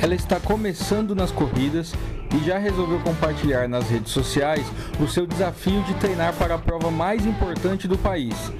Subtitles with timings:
[0.00, 1.92] Ela está começando nas corridas
[2.32, 4.64] e já resolveu compartilhar nas redes sociais
[5.00, 8.52] o seu desafio de treinar para a prova mais importante do país.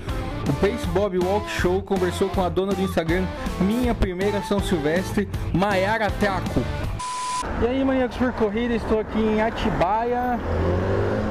[0.49, 3.25] O Pace Bob Walk Show conversou com a dona do Instagram
[3.61, 6.61] Minha Primeira São Silvestre, Maiara Teaco.
[7.63, 10.41] E aí, maníacos por corrida, estou aqui em Atibaia,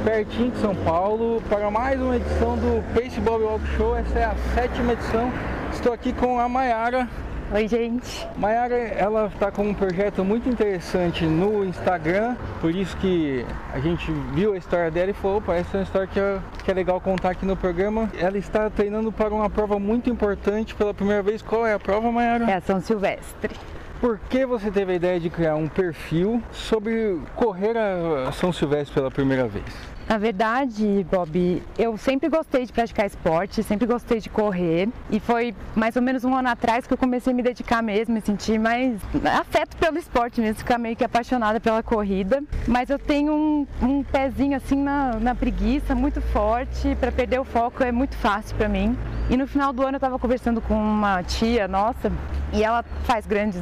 [0.06, 3.98] pertinho de São Paulo, para mais uma edição do Pace Bob Walk Show.
[3.98, 5.32] Essa é a sétima edição.
[5.74, 7.10] Estou aqui com a Maiara.
[7.50, 8.28] Oi, gente.
[8.36, 14.12] Maiara, ela está com um projeto muito interessante no Instagram, por isso que a gente
[14.34, 16.74] viu a história dela e falou, opa, essa é uma história que é, que é
[16.74, 18.12] legal contar aqui no programa.
[18.20, 21.42] Ela está treinando para uma prova muito importante pela primeira vez.
[21.42, 22.52] Qual é a prova, Maiara?
[22.52, 23.56] É a São Silvestre.
[24.02, 28.94] Por que você teve a ideia de criar um perfil sobre correr a São Silvestre
[28.94, 29.97] pela primeira vez?
[30.08, 35.54] Na verdade, Bob, eu sempre gostei de praticar esporte, sempre gostei de correr e foi
[35.76, 38.58] mais ou menos um ano atrás que eu comecei a me dedicar mesmo, me sentir
[38.58, 39.02] mais
[39.38, 42.42] afeto pelo esporte mesmo, ficar meio que apaixonada pela corrida.
[42.66, 47.44] Mas eu tenho um, um pezinho assim na, na preguiça muito forte, para perder o
[47.44, 48.98] foco é muito fácil para mim.
[49.30, 52.10] E no final do ano eu estava conversando com uma tia nossa
[52.54, 53.62] e ela faz grandes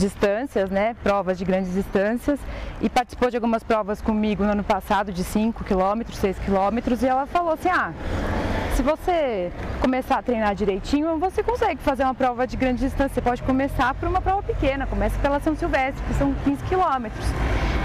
[0.00, 2.40] distâncias, né, provas de grandes distâncias
[2.80, 7.06] e participou de algumas provas comigo no ano passado de 5 km, 6 km e
[7.06, 7.92] ela falou assim: "Ah,
[8.80, 13.14] se você começar a treinar direitinho, você consegue fazer uma prova de grande distância.
[13.14, 17.26] Você pode começar por uma prova pequena, começa pela São Silvestre, que são 15 quilômetros.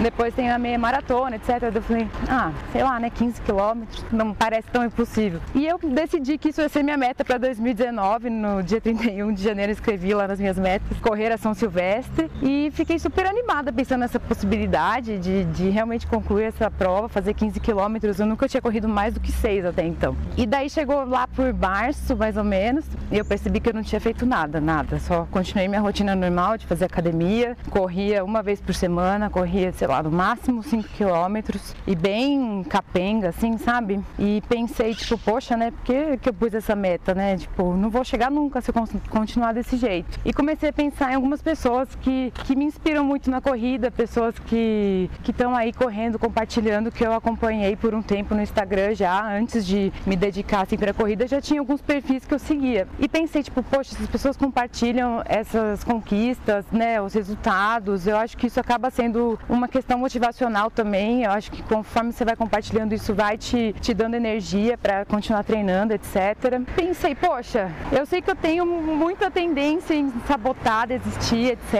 [0.01, 1.63] Depois tem a meia maratona, etc.
[1.73, 5.39] Eu falei, ah, sei lá, né, 15 quilômetros, não parece tão impossível.
[5.53, 9.43] E eu decidi que isso ia ser minha meta para 2019, no dia 31 de
[9.43, 12.04] janeiro escrevi lá nas minhas metas, correr a São Silvestre
[12.41, 17.59] e fiquei super animada pensando nessa possibilidade de, de realmente concluir essa prova, fazer 15
[17.59, 18.19] quilômetros.
[18.19, 20.15] Eu nunca tinha corrido mais do que 6 até então.
[20.37, 23.83] E daí chegou lá por março, mais ou menos, e eu percebi que eu não
[23.83, 24.99] tinha feito nada, nada.
[24.99, 29.87] Só continuei minha rotina normal de fazer academia, corria uma vez por semana, corria, sei
[29.87, 33.99] lá, no máximo 5 quilômetros e bem capenga, assim, sabe?
[34.17, 37.37] E pensei, tipo, poxa, né, por que, que eu pus essa meta, né?
[37.37, 38.73] Tipo, não vou chegar nunca se eu
[39.09, 40.19] continuar desse jeito.
[40.23, 44.37] E comecei a pensar em algumas pessoas que, que me inspiram muito na corrida, pessoas
[44.39, 49.65] que estão aí correndo, compartilhando, que eu acompanhei por um tempo no Instagram já, antes
[49.65, 52.87] de me dedicar assim para a corrida, já tinha alguns perfis que eu seguia.
[52.99, 58.07] E pensei, tipo, poxa, essas pessoas compartilham essas conquistas, né, os resultados.
[58.07, 61.23] Eu acho que isso acaba sendo uma questão motivacional também.
[61.23, 65.43] Eu acho que conforme você vai compartilhando isso, vai te, te dando energia para continuar
[65.43, 66.61] treinando, etc.
[66.75, 71.74] Pensei, poxa, eu sei que eu tenho muita tendência em sabotar, desistir, etc.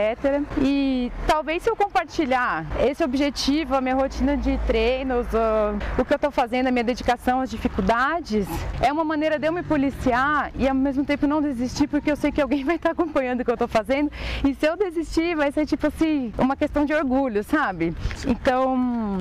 [0.58, 6.12] E talvez se eu compartilhar esse objetivo, a minha rotina de treinos, o, o que
[6.12, 8.46] eu estou fazendo, a minha dedicação, as dificuldades,
[8.82, 12.16] é uma maneira de eu me policiar e ao mesmo tempo não desistir, porque eu
[12.16, 14.12] sei que alguém vai estar acompanhando o que eu estou fazendo.
[14.44, 17.94] E se eu desistir, vai ser tipo assim, uma questão de orgulho, sabe?
[18.26, 19.18] Então,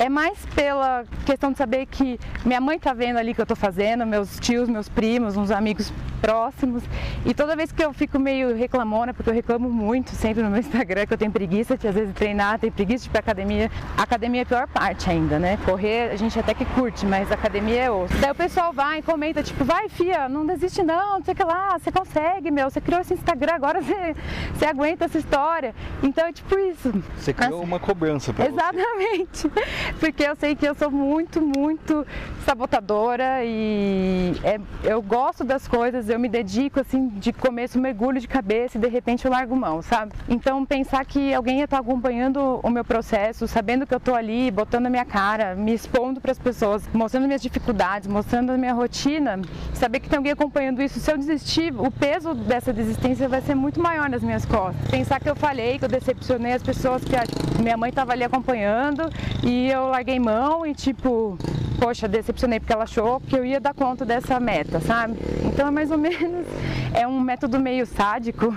[0.00, 3.54] é mais pela questão de saber que minha mãe tá vendo ali que eu tô
[3.54, 6.82] fazendo, meus tios, meus primos, uns amigos próximos.
[7.26, 10.60] E toda vez que eu fico meio reclamona, porque eu reclamo muito sempre no meu
[10.60, 13.70] Instagram que eu tenho preguiça de às vezes treinar, tenho preguiça de ir pra academia.
[13.94, 15.58] A academia é a pior parte ainda, né?
[15.66, 18.14] Correr a gente até que curte, mas a academia é osso.
[18.16, 21.36] Daí o pessoal vai e comenta, tipo, vai fia, não desiste não, não sei o
[21.36, 24.16] que lá, você consegue, meu, você criou esse Instagram, agora você,
[24.54, 25.74] você aguenta essa história.
[26.02, 26.90] Então é tipo isso.
[27.18, 29.42] Você criou uma cobrança pra Exatamente.
[29.42, 29.89] Você.
[29.98, 32.06] Porque eu sei que eu sou muito, muito
[32.44, 38.26] sabotadora e é, eu gosto das coisas, eu me dedico assim, de começo mergulho de
[38.26, 40.12] cabeça e de repente eu largo mão, sabe?
[40.28, 44.86] Então pensar que alguém estar acompanhando o meu processo, sabendo que eu tô ali, botando
[44.86, 49.40] a minha cara, me expondo para as pessoas, mostrando minhas dificuldades, mostrando a minha rotina,
[49.74, 53.54] saber que tem alguém acompanhando isso, se eu desistir, o peso dessa desistência vai ser
[53.54, 54.90] muito maior nas minhas costas.
[54.90, 57.24] Pensar que eu falhei, que eu decepcionei as pessoas, que a
[57.60, 59.10] minha mãe estava ali acompanhando
[59.44, 61.36] e eu larguei mão e tipo,
[61.78, 65.16] poxa, decepcionei porque ela achou que eu ia dar conta dessa meta, sabe?
[65.44, 66.46] Então é mais ou menos,
[66.92, 68.54] é um método meio sádico,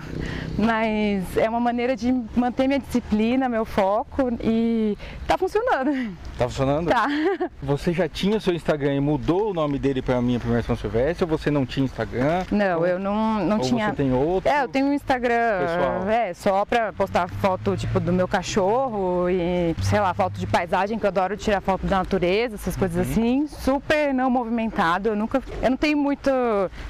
[0.57, 4.97] mas é uma maneira de manter minha disciplina, meu foco e
[5.27, 6.15] tá funcionando.
[6.37, 6.89] Tá funcionando?
[6.89, 7.07] Tá.
[7.61, 11.23] Você já tinha seu Instagram e mudou o nome dele para minha primeira São Silvestre
[11.23, 12.43] ou você não tinha Instagram?
[12.51, 13.89] Não, ou, eu não, não ou tinha.
[13.89, 14.49] você tem outro?
[14.49, 16.09] É, eu tenho um Instagram, pessoal.
[16.09, 20.97] é, só pra postar foto tipo do meu cachorro e, sei lá, foto de paisagem,
[21.03, 23.11] que eu adoro tirar foto da natureza, essas coisas Uhum.
[23.11, 26.31] assim, super não movimentado, eu nunca, eu não tenho muita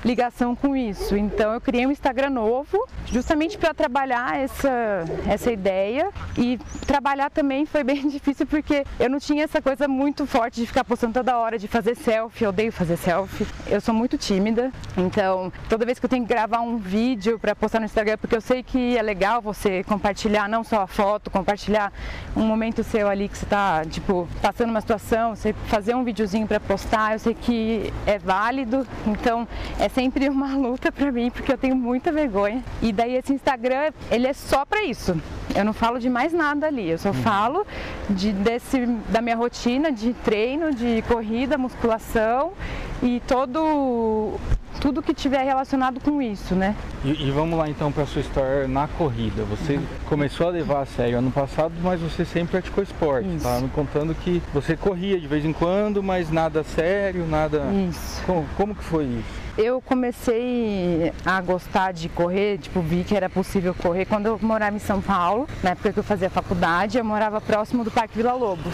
[0.05, 1.17] ligação com isso.
[1.17, 7.65] Então eu criei um Instagram novo, justamente para trabalhar essa, essa ideia e trabalhar também
[7.65, 11.35] foi bem difícil porque eu não tinha essa coisa muito forte de ficar postando toda
[11.37, 13.47] hora, de fazer selfie, eu odeio fazer selfie.
[13.67, 17.55] Eu sou muito tímida, então toda vez que eu tenho que gravar um vídeo para
[17.55, 21.31] postar no Instagram, porque eu sei que é legal você compartilhar não só a foto,
[21.31, 21.91] compartilhar
[22.35, 26.45] um momento seu ali que você está tipo, passando uma situação, você fazer um videozinho
[26.45, 29.47] para postar, eu sei que é válido, então
[29.79, 32.63] é sempre uma luta para mim, porque eu tenho muita vergonha.
[32.81, 35.15] E daí esse Instagram, ele é só para isso.
[35.55, 37.15] Eu não falo de mais nada ali, eu só uhum.
[37.15, 37.65] falo
[38.09, 42.53] de, desse, da minha rotina de treino, de corrida, musculação
[43.01, 44.39] e todo
[44.79, 46.75] tudo que tiver relacionado com isso, né?
[47.03, 49.43] E, e vamos lá então para sua história na corrida.
[49.43, 49.83] Você uhum.
[50.07, 53.27] começou a levar a sério ano passado, mas você sempre praticou esporte.
[53.35, 53.43] Isso.
[53.43, 57.63] Tá me contando que você corria de vez em quando, mas nada sério, nada.
[57.89, 58.21] Isso.
[58.25, 59.43] Como, como que foi isso?
[59.57, 64.75] Eu comecei a gostar de correr, tipo, vi que era possível correr quando eu morava
[64.75, 68.33] em São Paulo, na época que eu fazia faculdade, eu morava próximo do Parque Vila
[68.33, 68.73] Lobos.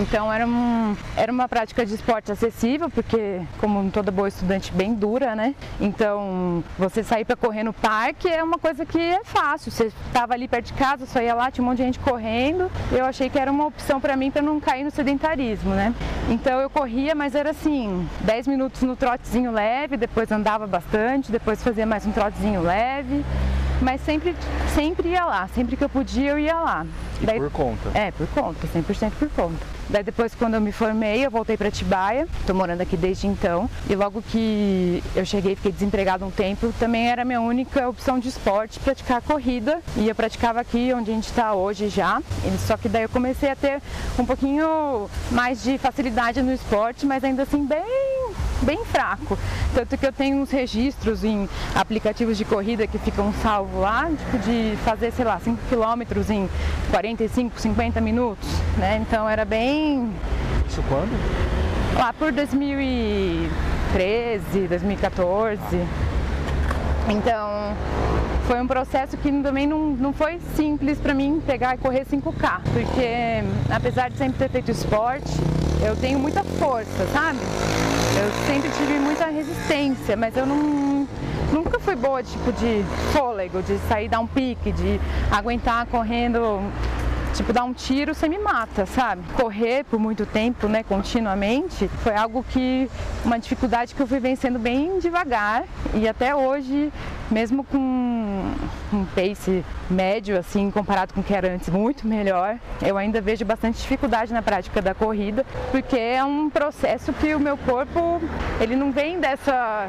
[0.00, 4.94] Então era, um, era uma prática de esporte acessível, porque como toda boa estudante bem
[4.94, 5.54] dura, né?
[5.80, 9.70] Então você sair para correr no parque é uma coisa que é fácil.
[9.70, 12.70] Você estava ali perto de casa, só ia lá, tinha um monte de gente correndo.
[12.92, 15.92] Eu achei que era uma opção para mim para não cair no sedentarismo, né?
[16.30, 21.62] Então eu corria, mas era assim, 10 minutos no trotezinho leve, depois andava bastante, depois
[21.62, 23.24] fazia mais um trotezinho leve,
[23.80, 24.36] mas sempre,
[24.74, 26.86] sempre ia lá, sempre que eu podia eu ia lá.
[27.22, 27.90] E Daí, por conta?
[27.94, 29.64] É, por conta, 100% por conta.
[29.88, 33.68] Daí depois quando eu me formei, eu voltei para Tibaia, tô morando aqui desde então,
[33.88, 38.28] e logo que eu cheguei, fiquei desempregado um tempo, também era minha única opção de
[38.28, 42.22] esporte praticar corrida, e eu praticava aqui onde a gente está hoje já,
[42.66, 43.80] só que daí eu comecei a ter
[44.18, 48.23] um pouquinho mais de facilidade no esporte, mas ainda assim bem
[48.64, 49.38] bem fraco.
[49.74, 54.38] Tanto que eu tenho uns registros em aplicativos de corrida que ficam salvos lá, tipo
[54.38, 56.48] de fazer, sei lá, 5 quilômetros em
[56.90, 58.98] 45, 50 minutos, né?
[59.00, 60.12] Então era bem.
[60.68, 61.12] Isso quando?
[61.96, 65.60] Lá por 2013, 2014.
[67.08, 67.74] Então
[68.46, 72.60] foi um processo que também não, não foi simples para mim pegar e correr 5K,
[72.72, 75.32] porque apesar de sempre ter feito esporte,
[75.84, 77.38] eu tenho muita força, sabe?
[78.16, 81.06] Eu sempre tive muita resistência, mas eu não
[81.52, 85.00] nunca fui boa tipo de fôlego, de sair dar um pique, de
[85.30, 86.60] aguentar correndo
[87.34, 89.22] tipo, dar um tiro, você me mata, sabe?
[89.34, 92.88] Correr por muito tempo, né, continuamente, foi algo que,
[93.24, 95.64] uma dificuldade que eu fui vencendo bem devagar
[95.94, 96.92] e até hoje,
[97.30, 102.96] mesmo com um pace médio, assim, comparado com o que era antes, muito melhor, eu
[102.96, 107.56] ainda vejo bastante dificuldade na prática da corrida, porque é um processo que o meu
[107.56, 108.20] corpo,
[108.60, 109.88] ele não vem dessa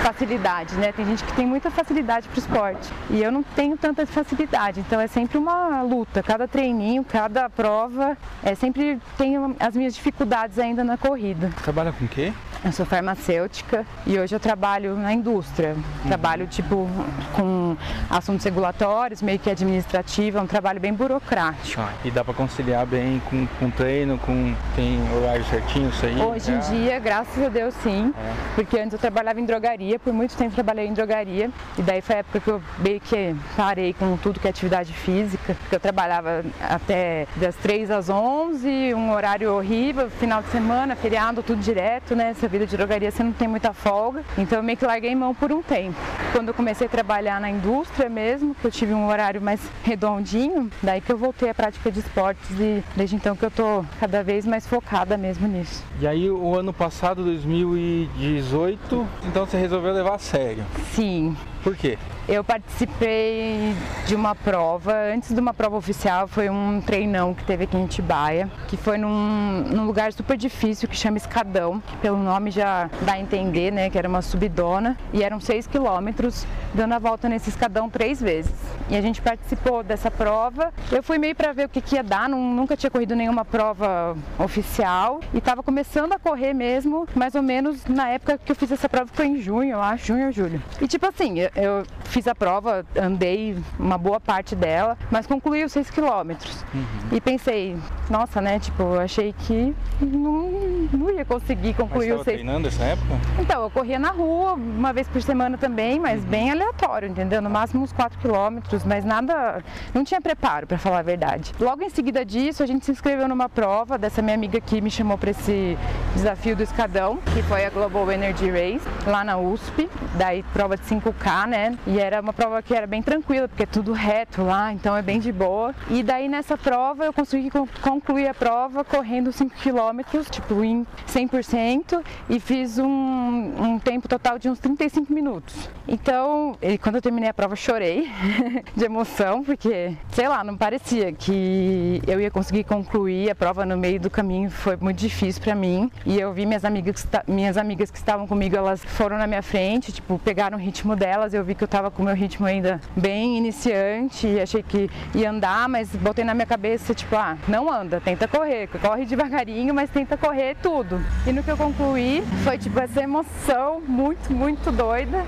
[0.00, 0.92] facilidade, né?
[0.92, 4.80] Tem gente que tem muita facilidade para o esporte e eu não tenho tanta facilidade,
[4.80, 6.22] então é sempre uma luta.
[6.22, 11.50] Cada treininho, cada prova, é sempre tenho as minhas dificuldades ainda na corrida.
[11.62, 12.32] Trabalha com o quê?
[12.62, 15.74] Eu sou farmacêutica e hoje eu trabalho na indústria.
[16.06, 16.86] Trabalho tipo
[17.34, 17.74] com
[18.10, 21.80] assuntos regulatórios, meio que administrativo, é um trabalho bem burocrático.
[21.80, 26.20] Ah, e dá para conciliar bem com, com treino, com tem horário certinho isso aí?
[26.20, 26.58] Hoje em é.
[26.58, 28.32] dia, graças a Deus sim, é.
[28.54, 32.16] porque antes eu trabalhava em drogaria, por muito tempo trabalhei em drogaria e daí foi
[32.16, 35.80] a época que eu meio que parei com tudo que é atividade física, porque eu
[35.80, 42.14] trabalhava até das 3 às 11, um horário horrível, final de semana, feriado, tudo direto,
[42.14, 42.34] né?
[42.50, 45.52] Vida de drogaria você não tem muita folga, então eu meio que larguei mão por
[45.52, 45.96] um tempo.
[46.32, 50.68] Quando eu comecei a trabalhar na indústria mesmo, que eu tive um horário mais redondinho,
[50.82, 54.22] daí que eu voltei à prática de esportes e desde então que eu tô cada
[54.24, 55.84] vez mais focada mesmo nisso.
[56.00, 60.64] E aí o ano passado, 2018, então você resolveu levar a sério?
[60.92, 61.36] Sim.
[61.62, 61.98] Por quê?
[62.28, 63.74] Eu participei
[64.06, 67.86] de uma prova, antes de uma prova oficial, foi um treinão que teve aqui em
[67.86, 72.88] Tibaia, que foi num, num lugar super difícil que chama Escadão, que pelo nome já
[73.02, 77.28] dá a entender, né, que era uma subidona, e eram seis quilômetros, dando a volta
[77.28, 78.54] nesse escadão três vezes.
[78.88, 80.72] E a gente participou dessa prova.
[80.90, 83.44] Eu fui meio para ver o que, que ia dar, não, nunca tinha corrido nenhuma
[83.44, 88.56] prova oficial e estava começando a correr mesmo, mais ou menos na época que eu
[88.56, 90.62] fiz essa prova, que foi em junho, eu acho, junho ou julho.
[90.80, 95.72] E tipo assim, eu, fiz a prova, andei uma boa parte dela, mas concluí os
[95.72, 96.64] 6 quilômetros.
[96.74, 96.84] Uhum.
[97.12, 97.76] E pensei,
[98.08, 98.58] nossa, né?
[98.58, 100.50] Tipo, eu achei que não,
[100.92, 102.36] não ia conseguir concluir os 6.
[102.36, 103.14] treinando essa época?
[103.38, 106.28] Então, eu corria na rua uma vez por semana também, mas uhum.
[106.28, 107.40] bem aleatório, entendeu?
[107.40, 109.62] No máximo uns 4 quilômetros, mas nada.
[109.94, 111.52] Não tinha preparo, para falar a verdade.
[111.60, 114.90] Logo em seguida disso, a gente se inscreveu numa prova dessa minha amiga que me
[114.90, 115.78] chamou para esse
[116.14, 119.88] desafio do escadão, que foi a Global Energy Race, lá na USP.
[120.16, 121.76] Daí, prova de 5K, né?
[121.86, 125.02] E era uma prova que era bem tranquila, porque é tudo reto lá, então é
[125.02, 125.74] bem de boa.
[125.88, 127.50] E daí nessa prova eu consegui
[127.82, 134.38] concluir a prova correndo 5 km, tipo em 100%, e fiz um, um tempo total
[134.38, 135.68] de uns 35 minutos.
[135.86, 138.08] Então, quando eu terminei a prova, chorei
[138.76, 143.76] de emoção, porque, sei lá, não parecia que eu ia conseguir concluir a prova no
[143.76, 145.90] meio do caminho, foi muito difícil para mim.
[146.06, 149.92] E eu vi minhas amigas, minhas amigas que estavam comigo, elas foram na minha frente,
[149.92, 152.80] tipo, pegaram o ritmo delas, eu vi que eu tava com o meu ritmo ainda
[152.96, 158.00] bem iniciante, achei que ia andar, mas botei na minha cabeça, tipo, ah, não anda,
[158.00, 161.00] tenta correr, corre devagarinho, mas tenta correr tudo.
[161.26, 165.24] E no que eu concluí, foi tipo essa emoção muito, muito doida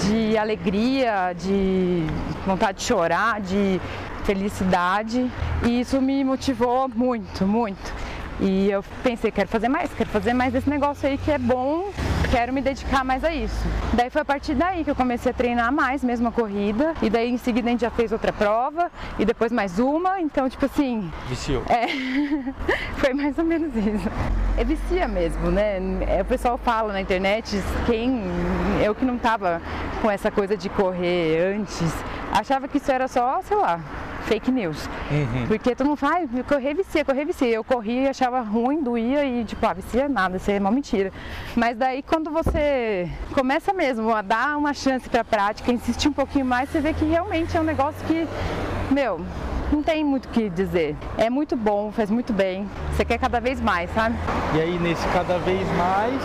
[0.00, 2.04] de alegria, de
[2.46, 3.80] vontade de chorar, de
[4.24, 5.30] felicidade.
[5.64, 7.92] E isso me motivou muito, muito.
[8.40, 11.90] E eu pensei, quero fazer mais, quero fazer mais desse negócio aí que é bom,
[12.30, 13.66] quero me dedicar mais a isso.
[13.92, 16.94] Daí foi a partir daí que eu comecei a treinar mais, mesmo a corrida.
[17.02, 20.20] E daí em seguida a gente já fez outra prova e depois mais uma.
[20.20, 21.10] Então, tipo assim.
[21.28, 21.62] Viciou.
[21.68, 21.88] É.
[22.96, 24.08] foi mais ou menos isso.
[24.56, 25.78] É vicia mesmo, né?
[26.06, 28.22] É, o pessoal fala na internet, quem.
[28.82, 29.60] Eu que não tava
[30.00, 31.92] com essa coisa de correr antes,
[32.32, 33.80] achava que isso era só, sei lá,
[34.30, 34.88] fake news.
[35.10, 35.46] Uhum.
[35.48, 37.48] Porque mundo fala, ah, correr vicia, correr vicia.
[37.48, 41.12] Eu corri e achava ruim, doía e tipo, ah, vicia nada, isso é uma mentira.
[41.56, 46.12] Mas daí quando você começa mesmo a dar uma chance para a prática, insistir um
[46.12, 48.28] pouquinho mais, você vê que realmente é um negócio que,
[48.88, 49.20] meu,
[49.72, 50.96] não tem muito o que dizer.
[51.18, 52.68] É muito bom, faz muito bem.
[52.94, 54.14] Você quer cada vez mais, sabe?
[54.54, 56.22] E aí nesse cada vez mais,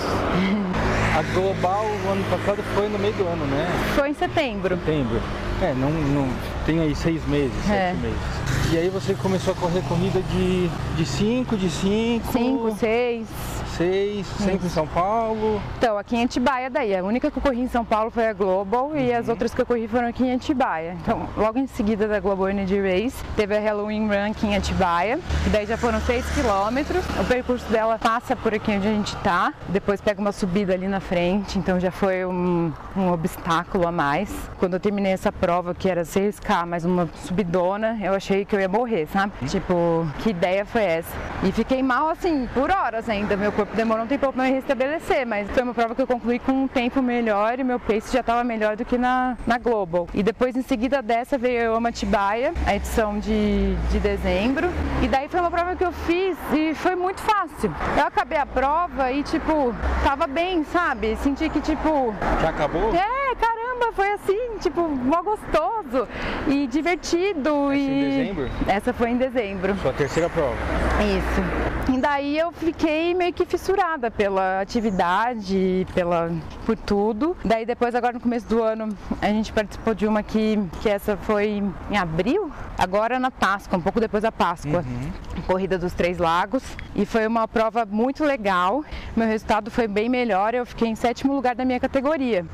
[1.15, 3.67] a Global o ano passado foi no meio do ano, né?
[3.95, 4.75] Foi em setembro.
[4.75, 5.21] Setembro.
[5.61, 6.27] É, não, não
[6.65, 7.93] tem aí seis meses, é.
[7.93, 8.73] sete meses.
[8.73, 12.31] E aí você começou a correr corrida de 5, de 5, de 5.
[12.33, 15.61] 5, 6 vocês, sempre em São Paulo?
[15.77, 16.95] Então, aqui em Atibaia daí.
[16.95, 18.97] A única que eu corri em São Paulo foi a Global uhum.
[18.97, 20.95] e as outras que eu corri foram aqui em Atibaia.
[21.01, 25.19] Então, logo em seguida da Global Energy Race, teve a Halloween Run aqui em Atibaia.
[25.45, 27.03] E daí já foram 6 quilômetros.
[27.19, 29.53] O percurso dela passa por aqui onde a gente tá.
[29.67, 34.33] Depois pega uma subida ali na frente, então já foi um, um obstáculo a mais.
[34.57, 38.59] Quando eu terminei essa prova, que era 6K, mais uma subidona, eu achei que eu
[38.59, 39.33] ia morrer, sabe?
[39.41, 39.47] Uhum.
[39.47, 41.15] Tipo, que ideia foi essa?
[41.43, 43.37] E fiquei mal assim, por horas ainda.
[43.37, 46.39] Meu corpo demorou um tempo para me restabelecer, mas foi uma prova que eu concluí
[46.39, 50.07] com um tempo melhor e meu pace já estava melhor do que na, na Global.
[50.13, 54.69] E depois, em seguida dessa, veio a Amatibaia, a edição de, de dezembro.
[55.03, 57.73] E daí foi uma prova que eu fiz e foi muito fácil.
[57.97, 60.94] Eu acabei a prova e, tipo, tava bem, sabe?
[61.21, 62.13] Senti que, tipo.
[62.41, 62.93] Já acabou?
[62.93, 66.07] É, caramba, foi assim, tipo, mó gostoso
[66.47, 67.71] e divertido.
[67.71, 67.87] Essa e...
[67.87, 68.49] em dezembro?
[68.67, 69.75] Essa foi em dezembro.
[69.81, 70.55] Sua terceira prova.
[71.01, 71.64] Isso.
[71.87, 76.31] E daí eu fiquei meio que fissurada pela atividade, pela
[76.65, 77.37] por tudo.
[77.45, 78.89] Daí depois agora no começo do ano
[79.21, 83.81] a gente participou de uma que que essa foi em abril, agora na Páscoa, um
[83.81, 84.79] pouco depois da Páscoa.
[84.79, 85.43] Uhum.
[85.45, 86.63] Corrida dos Três Lagos
[86.95, 88.83] e foi uma prova muito legal.
[89.15, 92.45] Meu resultado foi bem melhor, eu fiquei em sétimo lugar da minha categoria.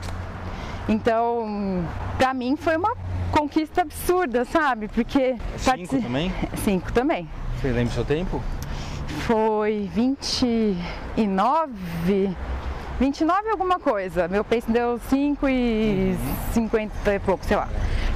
[0.90, 1.86] Então,
[2.18, 2.94] para mim foi uma
[3.32, 4.90] conquista absurda, sabe?
[4.90, 6.34] Porque cinco também?
[6.58, 7.30] Cinco também.
[7.62, 8.42] Você lembra o seu tempo?
[9.26, 12.36] Foi 29,
[13.00, 14.28] 29 alguma coisa.
[14.28, 16.18] Meu pace deu 5 e uhum.
[16.54, 17.68] 50 e pouco, sei lá.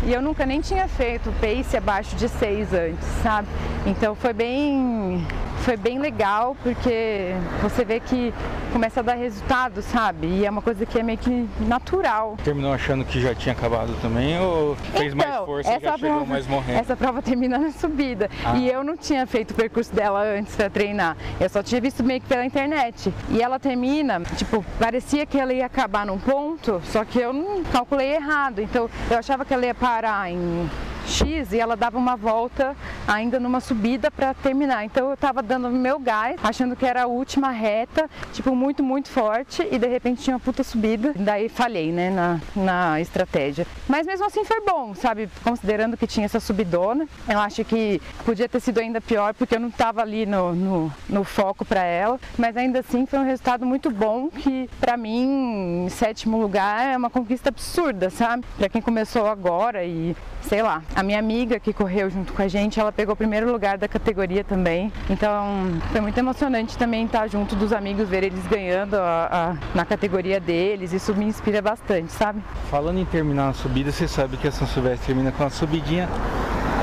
[0.03, 3.47] E eu nunca nem tinha feito pace abaixo de 6 antes, sabe?
[3.85, 5.25] Então foi bem
[5.65, 8.31] foi bem legal porque você vê que
[8.71, 10.27] começa a dar resultado, sabe?
[10.27, 12.37] E é uma coisa que é meio que natural.
[12.43, 16.23] Terminou achando que já tinha acabado também ou fez então, mais força e já chegou
[16.23, 16.79] mais morrendo?
[16.79, 18.29] Essa prova termina na subida.
[18.45, 18.55] Ah.
[18.57, 21.17] E eu não tinha feito o percurso dela antes para treinar.
[21.39, 23.11] Eu só tinha visto meio que pela internet.
[23.31, 27.63] E ela termina, tipo, parecia que ela ia acabar num ponto, só que eu não
[27.63, 28.61] calculei errado.
[28.61, 30.69] Então eu achava que ela ia parar em
[31.05, 32.75] X e ela dava uma volta
[33.07, 34.85] ainda numa subida para terminar.
[34.85, 39.09] Então eu estava dando meu gás, achando que era a última reta, tipo muito, muito
[39.09, 41.13] forte e de repente tinha uma puta subida.
[41.15, 43.65] Daí falhei, né, na, na estratégia.
[43.87, 45.29] Mas mesmo assim foi bom, sabe?
[45.43, 47.07] Considerando que tinha essa subidona.
[47.27, 50.93] Eu acho que podia ter sido ainda pior porque eu não estava ali no, no,
[51.07, 52.19] no foco para ela.
[52.37, 56.97] Mas ainda assim foi um resultado muito bom que para mim, em sétimo lugar, é
[56.97, 58.45] uma conquista absurda, sabe?
[58.57, 62.47] Para quem começou agora e sei lá, a minha amiga que correu junto com a
[62.47, 64.91] gente, ela pegou o primeiro lugar da categoria também.
[65.09, 65.45] Então
[65.91, 70.39] foi muito emocionante também estar junto dos amigos, ver eles ganhando a, a, na categoria
[70.39, 70.93] deles.
[70.93, 72.41] Isso me inspira bastante, sabe?
[72.71, 76.07] Falando em terminar a subida, você sabe que a São Silvestre termina com uma subidinha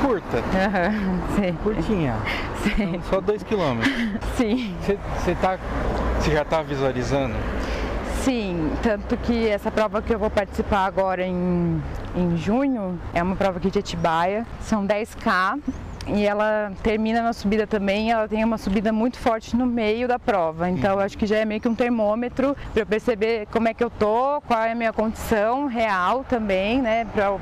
[0.01, 0.37] curta.
[0.37, 1.53] Uhum, sim.
[1.63, 2.15] Curtinha.
[2.63, 3.01] Sim.
[3.09, 3.91] Só dois quilômetros.
[4.37, 4.75] Sim.
[5.17, 5.57] Você tá,
[6.31, 7.33] já está visualizando?
[8.23, 11.81] Sim, tanto que essa prova que eu vou participar agora em,
[12.15, 15.59] em junho é uma prova aqui de Atibaia, são 10K
[16.07, 20.19] e ela termina na subida também, ela tem uma subida muito forte no meio da
[20.19, 20.69] prova.
[20.69, 23.83] Então acho que já é meio que um termômetro para eu perceber como é que
[23.83, 27.33] eu tô, qual é a minha condição real também, né, para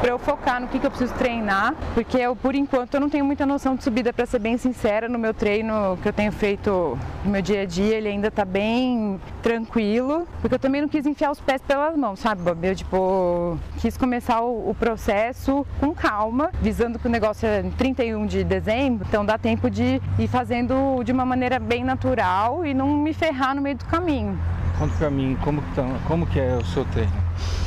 [0.00, 3.08] para eu focar no que, que eu preciso treinar, porque eu, por enquanto eu não
[3.08, 6.30] tenho muita noção de subida, para ser bem sincera, no meu treino que eu tenho
[6.30, 10.88] feito no meu dia a dia, ele ainda tá bem tranquilo, porque eu também não
[10.88, 12.66] quis enfiar os pés pelas mãos, sabe, Bob?
[12.66, 17.62] Eu, tipo, quis começar o, o processo com calma, visando que o negócio é
[17.96, 22.74] 31 de dezembro, então dá tempo de ir fazendo de uma maneira bem natural e
[22.74, 24.38] não me ferrar no meio do caminho.
[24.78, 27.12] Conta pra mim, como que, tá, como que é o seu treino?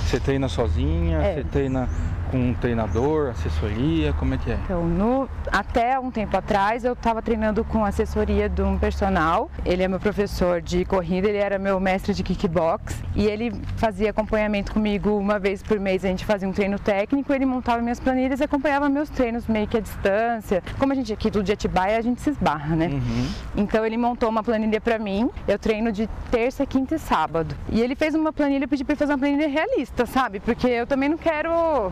[0.05, 1.17] Você treina sozinha?
[1.17, 1.36] É.
[1.36, 1.89] Você treina
[2.29, 4.13] com um treinador, assessoria?
[4.13, 4.59] Como é que é?
[4.65, 9.50] Então, no, até um tempo atrás eu estava treinando com assessoria de um personal.
[9.65, 14.09] Ele é meu professor de corrida, ele era meu mestre de kickbox e ele fazia
[14.09, 16.03] acompanhamento comigo uma vez por mês.
[16.03, 19.77] A gente fazia um treino técnico, ele montava minhas planilhas acompanhava meus treinos meio que
[19.77, 20.63] à distância.
[20.77, 22.88] Como a gente aqui tudo de Atibaia, a gente se esbarra, né?
[22.88, 23.27] Uhum.
[23.57, 25.29] Então ele montou uma planilha para mim.
[25.48, 27.55] Eu treino de terça, quinta e sábado.
[27.69, 30.39] E ele fez uma planilha, eu pedi para ele fazer uma planilha realista, sabe?
[30.39, 31.91] Porque eu também não quero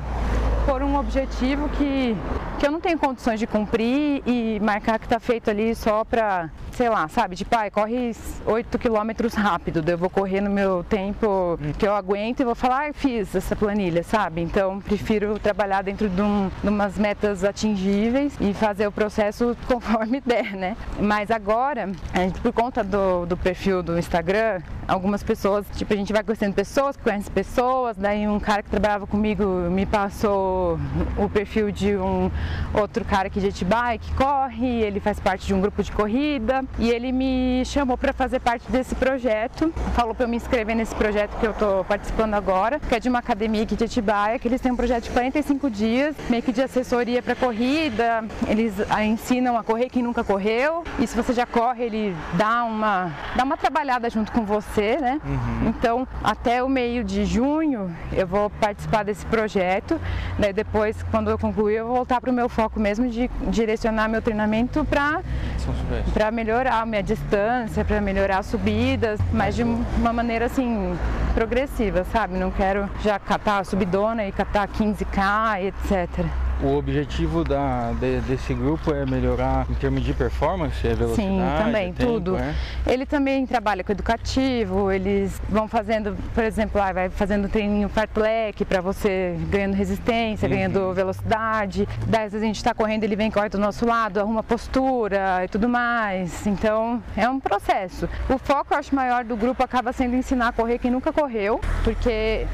[0.68, 2.14] por um objetivo que,
[2.60, 6.50] que eu não tenho condições de cumprir e marcar que está feito ali só para,
[6.74, 7.38] sei lá, sabe?
[7.38, 8.14] Tipo, ah, corre
[8.46, 12.90] 8 quilômetros rápido, eu vou correr no meu tempo que eu aguento e vou falar,
[12.90, 14.42] ah, fiz essa planilha, sabe?
[14.42, 20.20] Então, prefiro trabalhar dentro de, um, de umas metas atingíveis e fazer o processo conforme
[20.20, 20.76] der, né?
[21.00, 26.12] Mas agora, gente, por conta do, do perfil do Instagram, algumas pessoas, tipo, a gente
[26.12, 31.72] vai conhecendo pessoas, conhece pessoas, daí um cara que trabalhava comigo me passou o, perfil
[31.72, 32.32] de um
[32.74, 36.64] outro cara aqui de Atibaia que corre, ele faz parte de um grupo de corrida
[36.80, 40.96] e ele me chamou para fazer parte desse projeto, falou para eu me inscrever nesse
[40.96, 44.48] projeto que eu estou participando agora, que é de uma academia aqui de Atibaia, que
[44.48, 49.58] eles têm um projeto de 45 dias, meio que de assessoria para corrida, eles ensinam
[49.58, 53.58] a correr quem nunca correu e se você já corre, ele dá uma, dá uma
[53.58, 55.22] trabalhada junto com você, né?
[55.24, 55.70] Uhum.
[55.70, 60.00] Então, até o meio de junho eu vou participar desse projeto.
[60.40, 64.08] Daí depois, quando eu concluir, eu vou voltar para o meu foco mesmo de direcionar
[64.08, 70.46] meu treinamento para melhorar a minha distância, para melhorar as subidas, mas de uma maneira
[70.46, 70.98] assim
[71.34, 72.38] progressiva, sabe?
[72.38, 76.47] Não quero já catar subidona e catar 15k, etc.
[76.64, 81.30] O objetivo da, de, desse grupo é melhorar em termos de performance, é velocidade?
[81.30, 82.38] Sim, também, tempo, tudo.
[82.38, 82.56] É?
[82.88, 88.66] Ele também trabalha com educativo, eles vão fazendo, por exemplo, ah, vai fazendo treininho fartlek
[88.66, 90.56] para você ganhando resistência, uhum.
[90.56, 91.88] ganhando velocidade.
[92.08, 95.44] Daí às vezes a gente está correndo, ele vem corre do nosso lado, arruma postura
[95.46, 96.48] e tudo mais.
[96.48, 98.10] Então é um processo.
[98.28, 101.62] O foco, eu acho, maior do grupo acaba sendo ensinar a correr quem nunca correu,
[101.84, 102.48] porque é,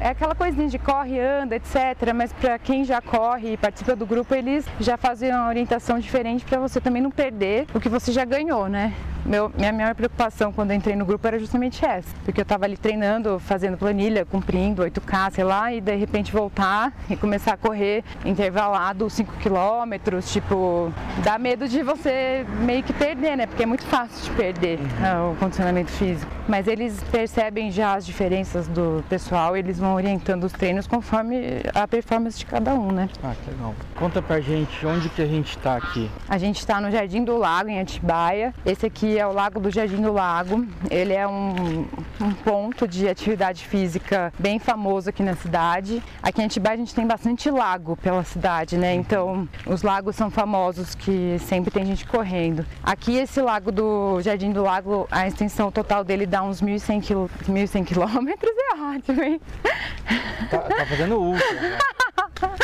[0.00, 2.12] é aquela coisinha de corre, anda, etc.
[2.12, 5.98] Mas para quem já corre, corre e participa do grupo, eles já fazem uma orientação
[5.98, 8.94] diferente para você também não perder o que você já ganhou, né?
[9.26, 12.76] Meu, minha maior preocupação quando entrei no grupo era justamente essa, porque eu estava ali
[12.76, 18.04] treinando, fazendo planilha, cumprindo 8K, sei lá, e de repente voltar e começar a correr
[18.24, 20.92] intervalado 5 quilômetros, tipo,
[21.24, 23.46] dá medo de você meio que perder, né?
[23.46, 25.32] Porque é muito fácil de perder uhum.
[25.32, 26.30] o condicionamento físico.
[26.48, 31.88] Mas eles percebem já as diferenças do pessoal, eles vão orientando os treinos conforme a
[31.88, 33.08] performance de cada um, né?
[33.24, 33.74] Ah, que legal.
[33.96, 36.08] Conta pra gente onde que a gente tá aqui.
[36.28, 38.54] A gente tá no Jardim do Lago, em Atibaia.
[38.64, 40.66] Esse aqui é o Lago do Jardim do Lago.
[40.90, 41.86] Ele é um,
[42.20, 46.02] um ponto de atividade física bem famoso aqui na cidade.
[46.22, 48.94] Aqui em Atibaia a gente tem bastante lago pela cidade, né?
[48.94, 52.64] Então os lagos são famosos que sempre tem gente correndo.
[52.82, 57.30] Aqui esse lago do Jardim do Lago, a extensão total dele dá uns 1.100 quil...
[57.86, 58.52] quilômetros.
[58.66, 59.40] É ótimo, hein?
[60.50, 61.52] Tá, tá fazendo ultra.
[61.52, 61.78] Né?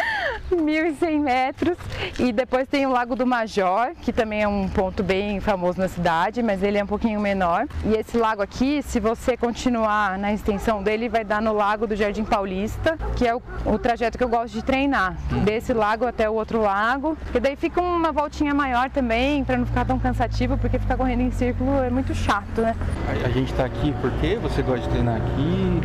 [0.50, 1.76] 1.100 metros.
[2.18, 5.88] E depois tem o Lago do Major, que também é um ponto bem famoso na
[5.88, 7.66] cidade, mas ele é um pouquinho menor.
[7.84, 11.96] E esse lago aqui, se você continuar na extensão dele, vai dar no Lago do
[11.96, 15.16] Jardim Paulista, que é o, o trajeto que eu gosto de treinar.
[15.44, 17.16] Desse lago até o outro lago.
[17.34, 21.22] E daí fica uma voltinha maior também, para não ficar tão cansativo, porque ficar correndo
[21.22, 22.74] em círculo é muito chato, né?
[23.08, 25.80] A, a gente está aqui porque você gosta de treinar aqui?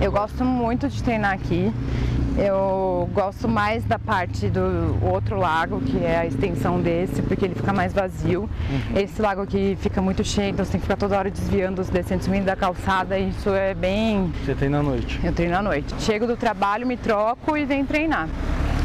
[0.00, 1.72] Eu gosto muito de treinar aqui.
[2.38, 7.54] Eu gosto mais da parte do outro lago, que é a extensão desse, porque ele
[7.54, 8.42] fica mais vazio.
[8.42, 8.98] Uhum.
[9.00, 11.88] Esse lago aqui fica muito cheio, então você tem que ficar toda hora desviando os
[11.88, 13.18] descentes da calçada.
[13.18, 14.32] E isso é bem.
[14.44, 15.18] Você treina à noite?
[15.24, 15.94] Eu treino à noite.
[16.00, 18.28] Chego do trabalho, me troco e venho treinar.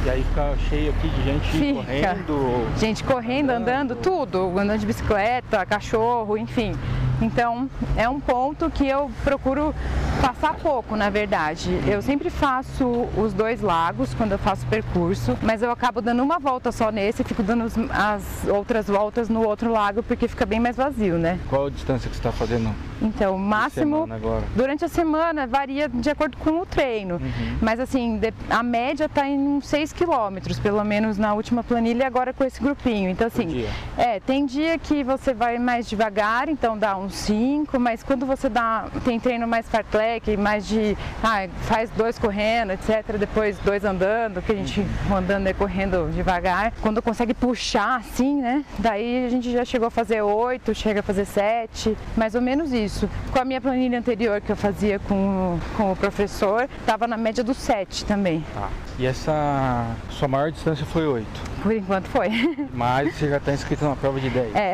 [0.05, 1.73] E aí fica cheio aqui de gente fica.
[1.75, 2.67] correndo.
[2.79, 4.57] Gente correndo, andando, tudo.
[4.57, 6.73] Andando de bicicleta, cachorro, enfim.
[7.21, 9.75] Então é um ponto que eu procuro
[10.21, 11.71] passar pouco, na verdade.
[11.87, 12.85] Eu sempre faço
[13.17, 17.23] os dois lagos quando eu faço percurso, mas eu acabo dando uma volta só nesse
[17.23, 21.39] e fico dando as outras voltas no outro lago porque fica bem mais vazio, né?
[21.49, 22.73] Qual a distância que você está fazendo?
[23.01, 24.07] Então, o máximo
[24.55, 27.15] durante a semana varia de acordo com o treino.
[27.15, 27.57] Uhum.
[27.59, 32.31] Mas assim, a média está em uns 6 quilômetros, pelo menos na última planilha agora
[32.31, 33.09] com esse grupinho.
[33.09, 33.65] Então assim,
[33.97, 38.47] é, tem dia que você vai mais devagar, então dá uns 5, mas quando você
[38.47, 44.41] dá, tem treino mais fartlek, mais de ah, faz dois correndo, etc, depois dois andando,
[44.41, 45.17] que a gente uhum.
[45.17, 48.65] andando e correndo devagar, quando consegue puxar assim, né?
[48.79, 52.71] Daí a gente já chegou a fazer 8, chega a fazer 7, mais ou menos
[52.71, 53.09] isso.
[53.31, 57.43] Com a minha planilha anterior que eu fazia com, com o professor, estava na média
[57.43, 58.43] do 7 também.
[58.53, 58.69] Tá.
[58.99, 61.25] E essa sua maior distância foi 8?
[61.63, 62.29] Por enquanto foi.
[62.73, 64.55] Mas você já está inscrito na prova de 10?
[64.55, 64.73] É.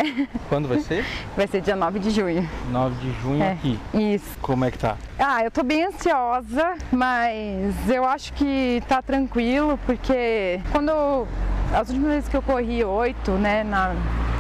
[0.50, 1.06] Quando vai ser?
[1.36, 2.50] Vai ser dia 9 de junho.
[2.70, 3.52] 9 de junho é.
[3.52, 3.80] aqui?
[3.94, 4.38] Isso.
[4.42, 4.98] Como é que tá?
[5.20, 11.28] Ah, eu tô bem ansiosa, mas eu acho que tá tranquilo, porque quando
[11.74, 13.96] as últimas vezes que eu corri 8, né, na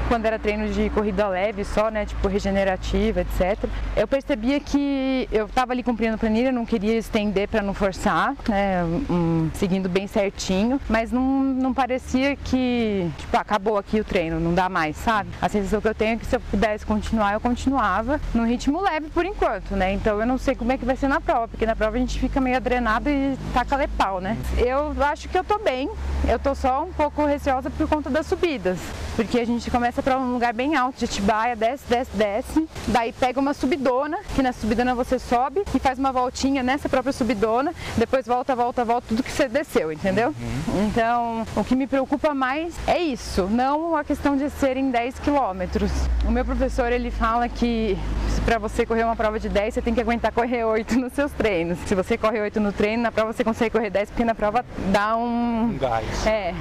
[0.08, 3.70] quando era treino de corrida leve só, né, tipo regenerativa, etc.
[3.96, 8.84] Eu percebia que eu estava ali cumprindo planilha, não queria estender para não forçar, né,
[9.10, 14.54] um, seguindo bem certinho, mas não, não parecia que, tipo, acabou aqui o treino, não
[14.54, 15.30] dá mais, sabe?
[15.42, 18.82] A sensação que eu tenho é que se eu pudesse continuar, eu continuava num ritmo
[18.82, 19.94] leve por enquanto, né?
[19.94, 22.00] Então eu não sei como é que vai ser na prova, porque na prova a
[22.00, 24.38] gente fica meio adrenado e taca lepau, né?
[24.58, 25.90] Eu acho que eu tô bem,
[26.28, 28.80] eu tô só um pouco receosa por conta das subidas,
[29.16, 32.70] porque a gente começa para um lugar bem alto de Atibaia, desce, desce, desce.
[32.88, 37.14] Daí pega uma subidona, que na subidona você sobe e faz uma voltinha nessa própria
[37.14, 40.30] subidona, depois volta, volta, volta, tudo que você desceu, entendeu?
[40.30, 40.88] Uhum.
[40.88, 45.92] Então, o que me preocupa mais é isso, não a questão de serem 10 quilômetros.
[46.26, 47.98] O meu professor, ele fala que
[48.46, 51.32] para você correr uma prova de 10, você tem que aguentar correr 8 nos seus
[51.32, 51.78] treinos.
[51.86, 54.66] Se você corre 8 no treino, na prova você consegue correr 10, porque na prova
[54.92, 55.64] dá um...
[55.64, 56.26] Um gás.
[56.26, 56.54] É.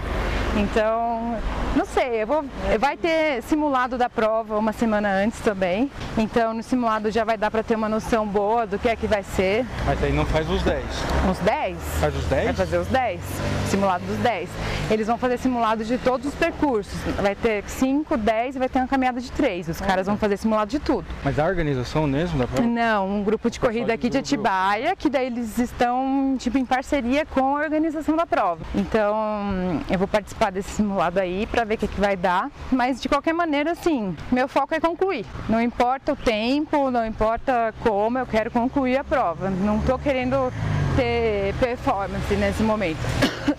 [0.56, 1.36] Então,
[1.76, 2.42] não sei, vou,
[2.80, 5.90] vai ter simulado da prova uma semana antes também.
[6.16, 9.06] Então, no simulado já vai dar para ter uma noção boa do que é que
[9.06, 9.66] vai ser.
[9.84, 10.84] Mas aí não faz os 10.
[11.30, 11.78] Os 10?
[12.00, 12.44] Faz os 10?
[12.44, 13.20] Vai fazer os 10.
[13.68, 14.48] Simulado dos 10.
[14.90, 16.98] Eles vão fazer simulado de todos os percursos.
[17.20, 19.68] Vai ter 5, 10 e vai ter uma caminhada de 3.
[19.68, 21.04] Os caras vão fazer simulado de tudo.
[21.22, 22.66] Mas a organização mesmo da prova?
[22.66, 27.26] Não, um grupo de corrida aqui de Atibaia, que daí eles estão tipo em parceria
[27.26, 28.64] com a organização da prova.
[28.74, 32.50] Então, eu vou participar participar desse simulado aí para ver o que, que vai dar.
[32.70, 35.24] Mas de qualquer maneira, assim, meu foco é concluir.
[35.48, 39.50] Não importa o tempo, não importa como, eu quero concluir a prova.
[39.50, 40.52] Não estou querendo
[40.96, 42.98] ter performance nesse momento.